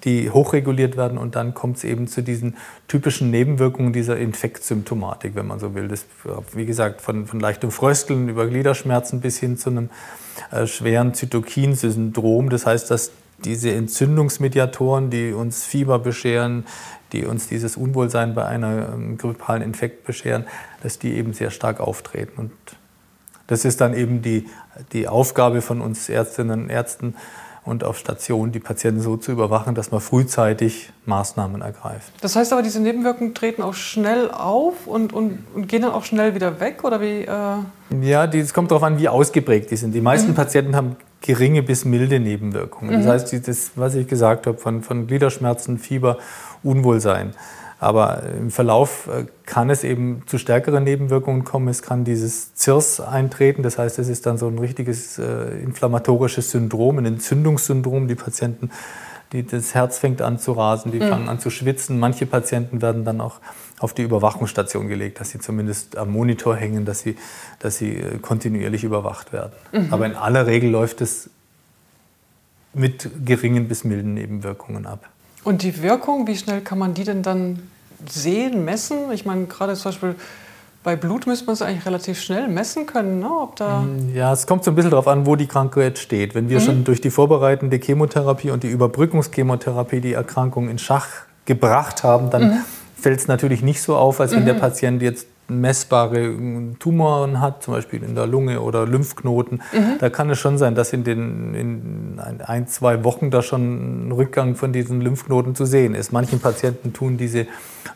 die 0.05 0.31
hochreguliert 0.31 0.97
werden 0.97 1.19
und 1.19 1.37
dann 1.37 1.55
kommt 1.55 1.79
es 1.79 1.85
eben 1.85 2.09
zu 2.09 2.23
diesen 2.23 2.57
typischen 2.89 3.31
Nebenwirkungen 3.31 3.93
dieser 3.93 4.17
Infektsymptomatik, 4.17 5.35
wenn 5.35 5.47
man 5.47 5.59
so 5.59 5.75
will. 5.75 5.89
Das, 5.89 6.07
wie 6.55 6.67
gesagt, 6.67 7.01
von, 7.01 7.27
von 7.27 7.41
leichtem 7.41 7.71
Frösteln 7.71 8.29
über 8.29 8.47
Gliederschmerzen 8.47 9.21
bis 9.21 9.39
hin 9.39 9.57
zu 9.57 9.71
einem 9.71 9.91
äh, 10.51 10.67
schweren 10.67 11.15
Zytokinsyndrom. 11.15 12.51
Das 12.51 12.67
heißt, 12.67 12.91
dass 12.91 13.13
diese 13.45 13.73
Entzündungsmediatoren, 13.73 15.11
die 15.11 15.33
uns 15.33 15.65
Fieber 15.65 15.99
bescheren, 15.99 16.67
die 17.13 17.25
uns 17.25 17.49
dieses 17.49 17.77
Unwohlsein 17.77 18.35
bei 18.35 18.45
einer 18.47 18.91
ähm, 18.95 19.19
grippalen 19.19 19.63
Infekt 19.63 20.05
bescheren, 20.05 20.45
dass 20.83 20.99
die 20.99 21.15
eben 21.15 21.33
sehr 21.33 21.51
stark 21.51 21.81
auftreten. 21.81 22.33
Und 22.37 22.53
das 23.47 23.65
ist 23.65 23.81
dann 23.81 23.95
eben 23.95 24.23
die, 24.23 24.47
die 24.93 25.09
Aufgabe 25.09 25.61
von 25.61 25.81
uns 25.81 26.09
Ärztinnen 26.09 26.65
und 26.65 26.71
Ärzten, 26.71 27.17
und 27.71 27.85
auf 27.85 27.97
Station 27.99 28.51
die 28.51 28.59
Patienten 28.59 29.01
so 29.01 29.17
zu 29.17 29.31
überwachen, 29.31 29.77
dass 29.77 29.93
man 29.93 30.01
frühzeitig 30.01 30.91
Maßnahmen 31.07 31.63
ergreift. 31.63 32.13
Das 32.21 32.35
heißt 32.35 32.53
aber, 32.53 32.63
diese 32.63 32.81
Nebenwirkungen 32.81 33.33
treten 33.33 33.63
auch 33.63 33.75
schnell 33.75 34.29
auf 34.31 34.87
und, 34.87 35.13
und, 35.13 35.39
und 35.55 35.69
gehen 35.69 35.83
dann 35.83 35.93
auch 35.93 36.05
schnell 36.05 36.35
wieder 36.35 36.59
weg? 36.59 36.83
Oder 36.83 37.01
wie, 37.01 37.23
äh 37.23 38.03
ja, 38.03 38.25
es 38.25 38.53
kommt 38.53 38.73
darauf 38.73 38.83
an, 38.83 38.99
wie 38.99 39.09
ausgeprägt 39.09 39.71
die 39.71 39.77
sind. 39.77 39.95
Die 39.95 40.01
meisten 40.01 40.33
mhm. 40.33 40.35
Patienten 40.35 40.75
haben 40.75 40.97
geringe 41.21 41.63
bis 41.63 41.85
milde 41.85 42.19
Nebenwirkungen. 42.19 42.97
Mhm. 42.97 43.05
Das 43.05 43.31
heißt, 43.31 43.49
das, 43.49 43.71
was 43.77 43.95
ich 43.95 44.09
gesagt 44.09 44.49
habe, 44.49 44.59
von, 44.59 44.83
von 44.83 45.07
Gliederschmerzen, 45.07 45.79
Fieber, 45.79 46.19
Unwohlsein. 46.65 47.35
Aber 47.81 48.25
im 48.25 48.51
Verlauf 48.51 49.09
äh, 49.09 49.25
kann 49.47 49.71
es 49.71 49.85
eben 49.85 50.23
zu 50.27 50.37
stärkeren 50.37 50.85
Nebenwirkungen 50.85 51.45
kommen. 51.45 51.67
Es 51.69 51.81
kann 51.81 52.05
dieses 52.05 52.55
ZIRS 52.55 53.01
eintreten. 53.01 53.63
Das 53.63 53.79
heißt, 53.79 53.99
es 53.99 54.09
ist 54.09 54.27
dann 54.27 54.37
so 54.37 54.49
ein 54.49 54.59
richtiges 54.59 55.19
äh, 55.19 55.63
inflammatorisches 55.63 56.51
Syndrom, 56.51 56.99
ein 56.99 57.07
Entzündungssyndrom. 57.07 58.07
Die 58.07 58.17
Patienten, 58.17 58.71
die, 59.33 59.47
das 59.47 59.75
Herz 59.75 59.99
fängt 59.99 60.21
an 60.21 60.39
zu 60.39 60.53
rasen, 60.53 60.93
die 60.93 61.01
mhm. 61.01 61.09
fangen 61.09 61.29
an 61.31 61.41
zu 61.41 61.49
schwitzen. 61.49 61.99
Manche 61.99 62.27
Patienten 62.27 62.83
werden 62.83 63.07
dann 63.07 63.23
auch 63.23 63.41
auf 63.79 63.95
die 63.95 64.03
Überwachungsstation 64.03 64.89
gelegt, 64.89 65.19
dass 65.19 65.31
sie 65.31 65.39
zumindest 65.39 65.97
am 65.97 66.11
Monitor 66.11 66.57
hängen, 66.57 66.85
dass 66.85 67.01
sie, 67.01 67.17
dass 67.61 67.79
sie 67.79 67.97
äh, 67.97 68.19
kontinuierlich 68.19 68.85
überwacht 68.85 69.33
werden. 69.33 69.53
Mhm. 69.73 69.89
Aber 69.91 70.05
in 70.05 70.17
aller 70.17 70.47
Regel 70.47 70.71
läuft 70.71 71.01
es 71.01 71.31
mit 72.75 73.09
geringen 73.25 73.69
bis 73.69 73.85
milden 73.85 74.13
Nebenwirkungen 74.13 74.85
ab. 74.85 75.09
Und 75.45 75.63
die 75.63 75.83
Wirkung, 75.83 76.27
wie 76.27 76.37
schnell 76.37 76.61
kann 76.61 76.79
man 76.79 76.95
die 76.95 77.05
denn 77.05 77.23
dann 77.23 77.61
sehen, 78.09 78.65
messen? 78.65 79.11
Ich 79.13 79.25
meine, 79.25 79.47
gerade 79.47 79.75
zum 79.75 79.91
Beispiel 79.91 80.15
bei 80.83 80.97
Blut 80.97 81.27
müsste 81.27 81.47
man 81.47 81.55
es 81.55 81.63
eigentlich 81.63 81.85
relativ 81.85 82.21
schnell 82.21 82.49
messen 82.49 82.87
können, 82.87 83.21
ne? 83.21 83.31
Ob 83.31 83.57
da 83.57 83.81
mm, 83.81 84.15
ja, 84.15 84.33
es 84.33 84.47
kommt 84.47 84.65
so 84.65 84.71
ein 84.71 84.75
bisschen 84.75 84.91
darauf 84.91 85.09
an, 85.09 85.27
wo 85.27 85.37
die 85.37 85.47
Krankheit 85.47 85.99
steht. 85.99 86.35
Wenn 86.35 86.49
wir 86.49 86.59
mhm. 86.61 86.65
schon 86.65 86.85
durch 86.85 87.01
die 87.01 87.11
vorbereitende 87.11 87.77
Chemotherapie 87.77 88.51
und 88.51 88.63
die 88.63 88.69
Überbrückungschemotherapie 88.69 90.01
die 90.01 90.15
Erkrankung 90.15 90.71
in 90.71 90.79
Schach 90.79 91.09
gebracht 91.45 92.03
haben, 92.03 92.31
dann 92.31 92.43
mhm. 92.45 92.59
fällt 92.97 93.21
es 93.21 93.29
natürlich 93.29 93.63
nicht 93.63 93.83
so 93.83 93.97
auf, 93.97 94.21
als 94.21 94.33
wenn 94.33 94.43
mhm. 94.43 94.47
der 94.47 94.55
Patient 94.55 95.03
jetzt 95.03 95.27
messbare 95.51 96.35
Tumoren 96.79 97.41
hat, 97.41 97.63
zum 97.63 97.75
Beispiel 97.75 98.03
in 98.03 98.15
der 98.15 98.27
Lunge 98.27 98.61
oder 98.61 98.87
Lymphknoten, 98.87 99.63
mhm. 99.73 99.99
da 99.99 100.09
kann 100.09 100.31
es 100.31 100.39
schon 100.39 100.59
sein, 100.59 100.75
dass 100.75 100.93
in 100.93 101.05
den 101.05 101.55
in 101.55 102.21
ein, 102.21 102.69
zwei 102.69 103.05
Wochen 103.05 103.31
da 103.31 103.43
schon 103.43 104.09
ein 104.09 104.13
Rückgang 104.13 104.55
von 104.55 104.73
diesen 104.73 105.01
Lymphknoten 105.01 105.55
zu 105.55 105.65
sehen 105.65 105.95
ist. 105.95 106.13
Manchen 106.13 106.41
Patienten 106.41 106.93
tun 106.93 107.17
diese 107.17 107.47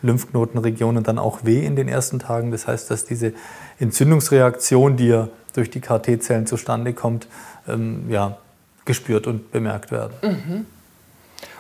Lymphknotenregionen 0.03 1.05
dann 1.05 1.19
auch 1.19 1.45
weh 1.45 1.65
in 1.65 1.77
den 1.77 1.89
ersten 1.89 2.19
Tagen. 2.19 2.51
Das 2.51 2.67
heißt, 2.67 2.91
dass 2.91 3.05
diese 3.05 3.33
Entzündungsreaktion, 3.79 4.97
die 4.97 5.09
ja 5.09 5.29
durch 5.55 5.71
die 5.71 5.81
KT-Zellen 5.81 6.47
zustande 6.47 6.93
kommt, 6.93 7.29
ähm, 7.69 8.05
ja, 8.09 8.37
gespürt 8.85 9.27
und 9.27 9.51
bemerkt 9.53 9.91
werden. 9.91 10.13
Mhm. 10.23 10.67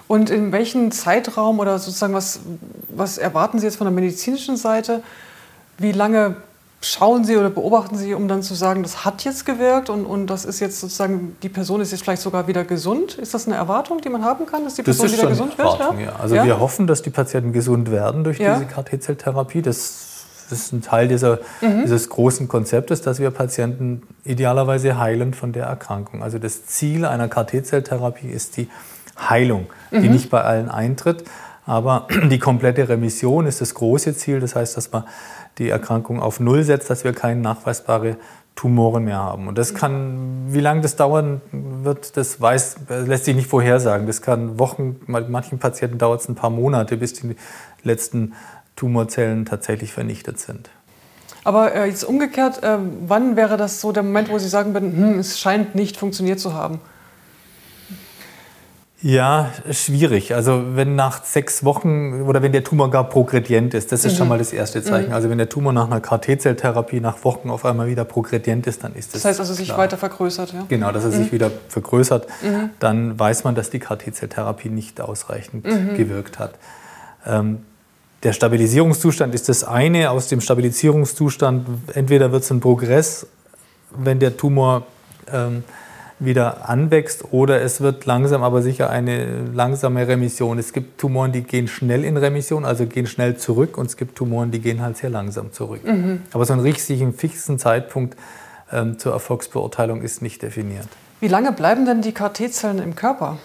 Und 0.06 0.30
in 0.30 0.52
welchem 0.52 0.90
Zeitraum 0.90 1.58
oder 1.60 1.78
sozusagen 1.78 2.12
was, 2.12 2.40
was 2.88 3.16
erwarten 3.18 3.58
Sie 3.58 3.66
jetzt 3.66 3.76
von 3.76 3.86
der 3.86 3.94
medizinischen 3.94 4.56
Seite? 4.56 5.02
Wie 5.78 5.92
lange 5.92 6.36
schauen 6.84 7.24
Sie 7.24 7.36
oder 7.36 7.50
beobachten 7.50 7.96
Sie, 7.96 8.14
um 8.14 8.28
dann 8.28 8.42
zu 8.42 8.54
sagen, 8.54 8.82
das 8.82 9.04
hat 9.04 9.24
jetzt 9.24 9.46
gewirkt 9.46 9.90
und, 9.90 10.04
und 10.04 10.26
das 10.26 10.44
ist 10.44 10.60
jetzt 10.60 10.80
sozusagen, 10.80 11.36
die 11.42 11.48
Person 11.48 11.80
ist 11.80 11.92
jetzt 11.92 12.02
vielleicht 12.02 12.22
sogar 12.22 12.46
wieder 12.46 12.64
gesund? 12.64 13.14
Ist 13.14 13.34
das 13.34 13.46
eine 13.46 13.56
Erwartung, 13.56 14.00
die 14.00 14.08
man 14.08 14.24
haben 14.24 14.46
kann, 14.46 14.64
dass 14.64 14.74
die 14.74 14.82
Person 14.82 15.10
wieder 15.10 15.26
gesund 15.26 15.56
wird? 15.56 15.78
Ja? 15.78 15.94
ja? 15.94 16.16
Also 16.20 16.34
ja? 16.34 16.44
wir 16.44 16.60
hoffen, 16.60 16.86
dass 16.86 17.02
die 17.02 17.10
Patienten 17.10 17.52
gesund 17.52 17.90
werden 17.90 18.24
durch 18.24 18.38
diese 18.38 18.66
KT-Zelltherapie. 18.66 19.62
Das, 19.62 20.10
ist 20.50 20.72
ein 20.72 20.82
Teil 20.82 21.08
dieser, 21.08 21.38
mhm. 21.62 21.82
dieses 21.82 22.10
großen 22.10 22.48
Konzeptes, 22.48 23.00
dass 23.00 23.18
wir 23.18 23.30
Patienten 23.30 24.02
idealerweise 24.24 24.98
heilen 24.98 25.32
von 25.32 25.52
der 25.52 25.64
Erkrankung. 25.64 26.22
Also 26.22 26.38
das 26.38 26.66
Ziel 26.66 27.06
einer 27.06 27.28
KT-Zelltherapie 27.28 28.28
ist 28.28 28.58
die 28.58 28.68
Heilung, 29.18 29.66
die 29.90 30.00
mhm. 30.00 30.12
nicht 30.12 30.28
bei 30.28 30.42
allen 30.42 30.68
eintritt. 30.68 31.24
Aber 31.66 32.08
die 32.30 32.38
komplette 32.38 32.88
Remission 32.88 33.46
ist 33.46 33.60
das 33.60 33.74
große 33.74 34.14
Ziel. 34.16 34.40
Das 34.40 34.54
heißt, 34.54 34.76
dass 34.76 34.92
man 34.92 35.04
die 35.58 35.68
Erkrankung 35.68 36.20
auf 36.20 36.40
Null 36.40 36.62
setzt, 36.64 36.90
dass 36.90 37.04
wir 37.04 37.12
keine 37.12 37.40
nachweisbare 37.40 38.16
Tumoren 38.56 39.04
mehr 39.04 39.18
haben. 39.18 39.48
Und 39.48 39.58
das 39.58 39.74
kann, 39.74 40.46
wie 40.48 40.60
lange 40.60 40.80
das 40.80 40.96
dauern 40.96 41.40
wird, 41.50 42.16
das 42.16 42.40
weiß, 42.40 42.76
lässt 42.88 43.24
sich 43.24 43.34
nicht 43.34 43.48
vorhersagen. 43.48 44.06
Das 44.06 44.22
kann 44.22 44.58
Wochen, 44.58 45.00
bei 45.08 45.20
manchen 45.22 45.58
Patienten 45.58 45.98
dauert 45.98 46.20
es 46.20 46.28
ein 46.28 46.36
paar 46.36 46.50
Monate, 46.50 46.96
bis 46.96 47.14
die 47.14 47.36
letzten 47.82 48.34
Tumorzellen 48.76 49.44
tatsächlich 49.44 49.92
vernichtet 49.92 50.38
sind. 50.38 50.70
Aber 51.42 51.74
äh, 51.74 51.86
jetzt 51.86 52.04
umgekehrt, 52.04 52.62
äh, 52.62 52.78
wann 53.06 53.36
wäre 53.36 53.56
das 53.56 53.80
so 53.80 53.92
der 53.92 54.02
Moment, 54.02 54.30
wo 54.30 54.38
Sie 54.38 54.48
sagen 54.48 54.72
würden, 54.72 54.96
hm, 54.96 55.18
es 55.18 55.38
scheint 55.38 55.74
nicht 55.74 55.96
funktioniert 55.96 56.40
zu 56.40 56.54
haben? 56.54 56.80
Ja, 59.04 59.52
schwierig. 59.70 60.34
Also 60.34 60.64
wenn 60.76 60.96
nach 60.96 61.24
sechs 61.24 61.62
Wochen 61.62 62.22
oder 62.22 62.40
wenn 62.40 62.52
der 62.52 62.64
Tumor 62.64 62.90
gar 62.90 63.06
progredient 63.06 63.74
ist, 63.74 63.92
das 63.92 64.06
ist 64.06 64.14
mhm. 64.14 64.16
schon 64.16 64.28
mal 64.28 64.38
das 64.38 64.50
erste 64.50 64.82
Zeichen. 64.82 65.08
Mhm. 65.08 65.14
Also 65.14 65.28
wenn 65.28 65.36
der 65.36 65.50
Tumor 65.50 65.74
nach 65.74 65.90
einer 65.90 66.00
KT-Zelltherapie 66.00 67.00
nach 67.00 67.22
Wochen 67.22 67.50
auf 67.50 67.66
einmal 67.66 67.86
wieder 67.86 68.06
progredient 68.06 68.66
ist, 68.66 68.82
dann 68.82 68.94
ist 68.94 69.12
das. 69.12 69.20
Das 69.20 69.24
heißt 69.26 69.40
also 69.40 69.52
sich 69.52 69.66
klar. 69.66 69.76
weiter 69.76 69.98
vergrößert, 69.98 70.54
ja? 70.54 70.64
Genau, 70.68 70.90
dass 70.90 71.04
er 71.04 71.10
mhm. 71.10 71.16
sich 71.16 71.32
wieder 71.32 71.50
vergrößert. 71.68 72.26
Mhm. 72.42 72.70
Dann 72.78 73.18
weiß 73.20 73.44
man, 73.44 73.54
dass 73.54 73.68
die 73.68 73.78
KT-Zelltherapie 73.78 74.70
nicht 74.70 75.02
ausreichend 75.02 75.66
mhm. 75.66 75.98
gewirkt 75.98 76.38
hat. 76.38 76.54
Ähm, 77.26 77.58
der 78.22 78.32
Stabilisierungszustand 78.32 79.34
ist 79.34 79.50
das 79.50 79.64
eine. 79.64 80.12
Aus 80.12 80.28
dem 80.28 80.40
Stabilisierungszustand 80.40 81.68
entweder 81.92 82.32
wird 82.32 82.44
es 82.44 82.50
ein 82.50 82.60
Progress, 82.60 83.26
wenn 83.94 84.18
der 84.18 84.38
Tumor 84.38 84.86
ähm, 85.30 85.62
wieder 86.18 86.68
anwächst 86.68 87.32
oder 87.32 87.60
es 87.60 87.80
wird 87.80 88.06
langsam 88.06 88.42
aber 88.42 88.62
sicher 88.62 88.90
eine 88.90 89.44
langsame 89.52 90.06
Remission. 90.06 90.58
Es 90.58 90.72
gibt 90.72 91.00
Tumoren, 91.00 91.32
die 91.32 91.42
gehen 91.42 91.68
schnell 91.68 92.04
in 92.04 92.16
Remission, 92.16 92.64
also 92.64 92.86
gehen 92.86 93.06
schnell 93.06 93.36
zurück 93.36 93.76
und 93.76 93.86
es 93.86 93.96
gibt 93.96 94.16
Tumoren, 94.16 94.50
die 94.50 94.60
gehen 94.60 94.80
halt 94.80 94.96
sehr 94.96 95.10
langsam 95.10 95.52
zurück. 95.52 95.84
Mhm. 95.84 96.22
Aber 96.32 96.44
so 96.44 96.52
einen 96.52 96.62
richtigen, 96.62 97.12
fixen 97.12 97.58
Zeitpunkt 97.58 98.16
ähm, 98.72 98.98
zur 98.98 99.12
Erfolgsbeurteilung 99.12 100.02
ist 100.02 100.22
nicht 100.22 100.42
definiert. 100.42 100.88
Wie 101.20 101.28
lange 101.28 101.52
bleiben 101.52 101.84
denn 101.86 102.02
die 102.02 102.12
KT-Zellen 102.12 102.78
im 102.78 102.94
Körper? 102.94 103.38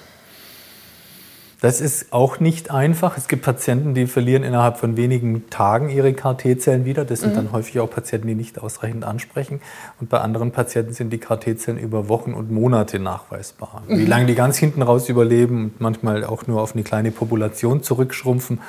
Das 1.61 1.81
ist 1.81 2.13
auch 2.13 2.39
nicht 2.39 2.71
einfach. 2.71 3.17
Es 3.17 3.27
gibt 3.27 3.43
Patienten, 3.43 3.93
die 3.93 4.07
verlieren 4.07 4.43
innerhalb 4.43 4.77
von 4.77 4.95
wenigen 4.95 5.49
Tagen 5.49 5.89
ihre 5.89 6.13
KT-Zellen 6.13 6.85
wieder. 6.85 7.03
Das 7.03 7.19
sind 7.19 7.31
mhm. 7.31 7.35
dann 7.35 7.51
häufig 7.51 7.81
auch 7.81 7.89
Patienten, 7.89 8.27
die 8.27 8.35
nicht 8.35 8.59
ausreichend 8.59 9.03
ansprechen. 9.03 9.59
Und 9.99 10.09
bei 10.09 10.21
anderen 10.21 10.51
Patienten 10.51 10.93
sind 10.93 11.11
die 11.11 11.17
KT-Zellen 11.17 11.77
über 11.77 12.07
Wochen 12.07 12.33
und 12.33 12.49
Monate 12.49 12.99
nachweisbar. 12.99 13.83
Mhm. 13.87 13.97
Wie 13.97 14.05
lange 14.05 14.25
die 14.27 14.35
ganz 14.35 14.57
hinten 14.57 14.81
raus 14.81 15.09
überleben 15.09 15.65
und 15.65 15.81
manchmal 15.81 16.23
auch 16.23 16.47
nur 16.47 16.61
auf 16.61 16.75
eine 16.75 16.83
kleine 16.83 17.11
Population 17.11 17.83
zurückschrumpfen, 17.83 18.61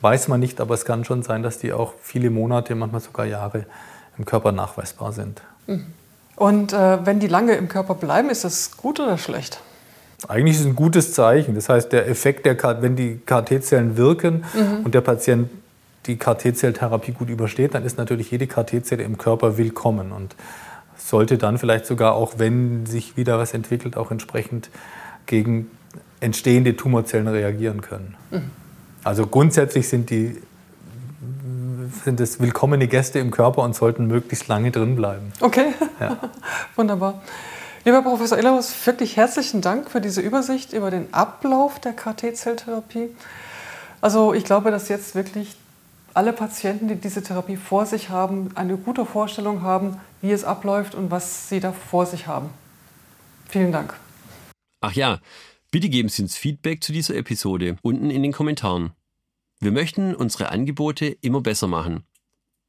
weiß 0.00 0.28
man 0.28 0.40
nicht. 0.40 0.62
Aber 0.62 0.72
es 0.72 0.86
kann 0.86 1.04
schon 1.04 1.22
sein, 1.22 1.42
dass 1.42 1.58
die 1.58 1.74
auch 1.74 1.92
viele 2.00 2.30
Monate, 2.30 2.74
manchmal 2.74 3.02
sogar 3.02 3.26
Jahre 3.26 3.66
im 4.16 4.24
Körper 4.24 4.52
nachweisbar 4.52 5.12
sind. 5.12 5.42
Mhm. 5.66 5.86
Und 6.36 6.72
äh, 6.72 7.04
wenn 7.04 7.20
die 7.20 7.26
lange 7.26 7.52
im 7.52 7.68
Körper 7.68 7.94
bleiben, 7.94 8.30
ist 8.30 8.44
das 8.44 8.78
gut 8.78 8.98
oder 8.98 9.18
schlecht? 9.18 9.60
Eigentlich 10.30 10.54
ist 10.54 10.60
es 10.60 10.66
ein 10.66 10.76
gutes 10.76 11.12
Zeichen. 11.12 11.56
Das 11.56 11.68
heißt, 11.68 11.90
der 11.92 12.08
Effekt, 12.08 12.46
der, 12.46 12.56
wenn 12.82 12.94
die 12.94 13.18
KT-Zellen 13.26 13.96
wirken 13.96 14.44
mhm. 14.54 14.84
und 14.84 14.94
der 14.94 15.00
Patient 15.00 15.50
die 16.06 16.16
KT-Zelltherapie 16.16 17.10
gut 17.10 17.28
übersteht, 17.28 17.74
dann 17.74 17.84
ist 17.84 17.98
natürlich 17.98 18.30
jede 18.30 18.46
KT-Zelle 18.46 19.02
im 19.02 19.18
Körper 19.18 19.58
willkommen 19.58 20.12
und 20.12 20.36
sollte 20.96 21.36
dann 21.36 21.58
vielleicht 21.58 21.84
sogar 21.84 22.14
auch, 22.14 22.34
wenn 22.36 22.86
sich 22.86 23.16
wieder 23.16 23.38
was 23.38 23.54
entwickelt, 23.54 23.96
auch 23.96 24.12
entsprechend 24.12 24.70
gegen 25.26 25.66
entstehende 26.20 26.76
Tumorzellen 26.76 27.26
reagieren 27.26 27.80
können. 27.80 28.14
Mhm. 28.30 28.50
Also 29.02 29.26
grundsätzlich 29.26 29.88
sind 29.88 30.10
die 30.10 30.40
sind 32.04 32.20
es 32.20 32.38
willkommene 32.38 32.86
Gäste 32.86 33.18
im 33.18 33.32
Körper 33.32 33.62
und 33.62 33.74
sollten 33.74 34.06
möglichst 34.06 34.46
lange 34.46 34.70
drin 34.70 34.94
bleiben. 34.94 35.32
Okay, 35.40 35.74
ja. 35.98 36.18
wunderbar. 36.76 37.20
Lieber 37.82 38.02
Professor 38.02 38.36
Ellerhaus, 38.36 38.86
wirklich 38.86 39.16
herzlichen 39.16 39.62
Dank 39.62 39.90
für 39.90 40.02
diese 40.02 40.20
Übersicht 40.20 40.74
über 40.74 40.90
den 40.90 41.14
Ablauf 41.14 41.80
der 41.80 41.94
KT-Zelltherapie. 41.94 43.08
Also 44.02 44.34
ich 44.34 44.44
glaube, 44.44 44.70
dass 44.70 44.90
jetzt 44.90 45.14
wirklich 45.14 45.56
alle 46.12 46.34
Patienten, 46.34 46.88
die 46.88 46.96
diese 46.96 47.22
Therapie 47.22 47.56
vor 47.56 47.86
sich 47.86 48.10
haben, 48.10 48.50
eine 48.54 48.76
gute 48.76 49.06
Vorstellung 49.06 49.62
haben, 49.62 49.98
wie 50.20 50.30
es 50.30 50.44
abläuft 50.44 50.94
und 50.94 51.10
was 51.10 51.48
sie 51.48 51.60
da 51.60 51.72
vor 51.72 52.04
sich 52.04 52.26
haben. 52.26 52.50
Vielen 53.48 53.72
Dank. 53.72 53.94
Ach 54.82 54.92
ja, 54.92 55.18
bitte 55.70 55.88
geben 55.88 56.10
Sie 56.10 56.20
uns 56.20 56.36
Feedback 56.36 56.84
zu 56.84 56.92
dieser 56.92 57.14
Episode 57.14 57.76
unten 57.80 58.10
in 58.10 58.22
den 58.22 58.32
Kommentaren. 58.32 58.92
Wir 59.58 59.72
möchten 59.72 60.14
unsere 60.14 60.50
Angebote 60.50 61.06
immer 61.06 61.40
besser 61.40 61.66
machen. 61.66 62.04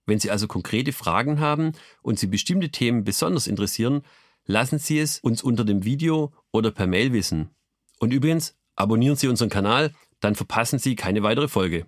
Wenn 0.05 0.19
Sie 0.19 0.31
also 0.31 0.47
konkrete 0.47 0.93
Fragen 0.93 1.41
haben 1.41 1.73
und 2.01 2.17
Sie 2.17 2.27
bestimmte 2.27 2.69
Themen 2.69 3.03
besonders 3.03 3.47
interessieren, 3.47 4.03
lassen 4.51 4.77
Sie 4.77 4.99
es 4.99 5.19
uns 5.19 5.41
unter 5.41 5.65
dem 5.65 5.83
Video 5.83 6.31
oder 6.51 6.71
per 6.71 6.85
Mail 6.85 7.13
wissen. 7.13 7.49
Und 7.99 8.13
übrigens, 8.13 8.55
abonnieren 8.75 9.15
Sie 9.15 9.27
unseren 9.27 9.49
Kanal, 9.49 9.93
dann 10.19 10.35
verpassen 10.35 10.77
Sie 10.77 10.95
keine 10.95 11.23
weitere 11.23 11.47
Folge. 11.47 11.87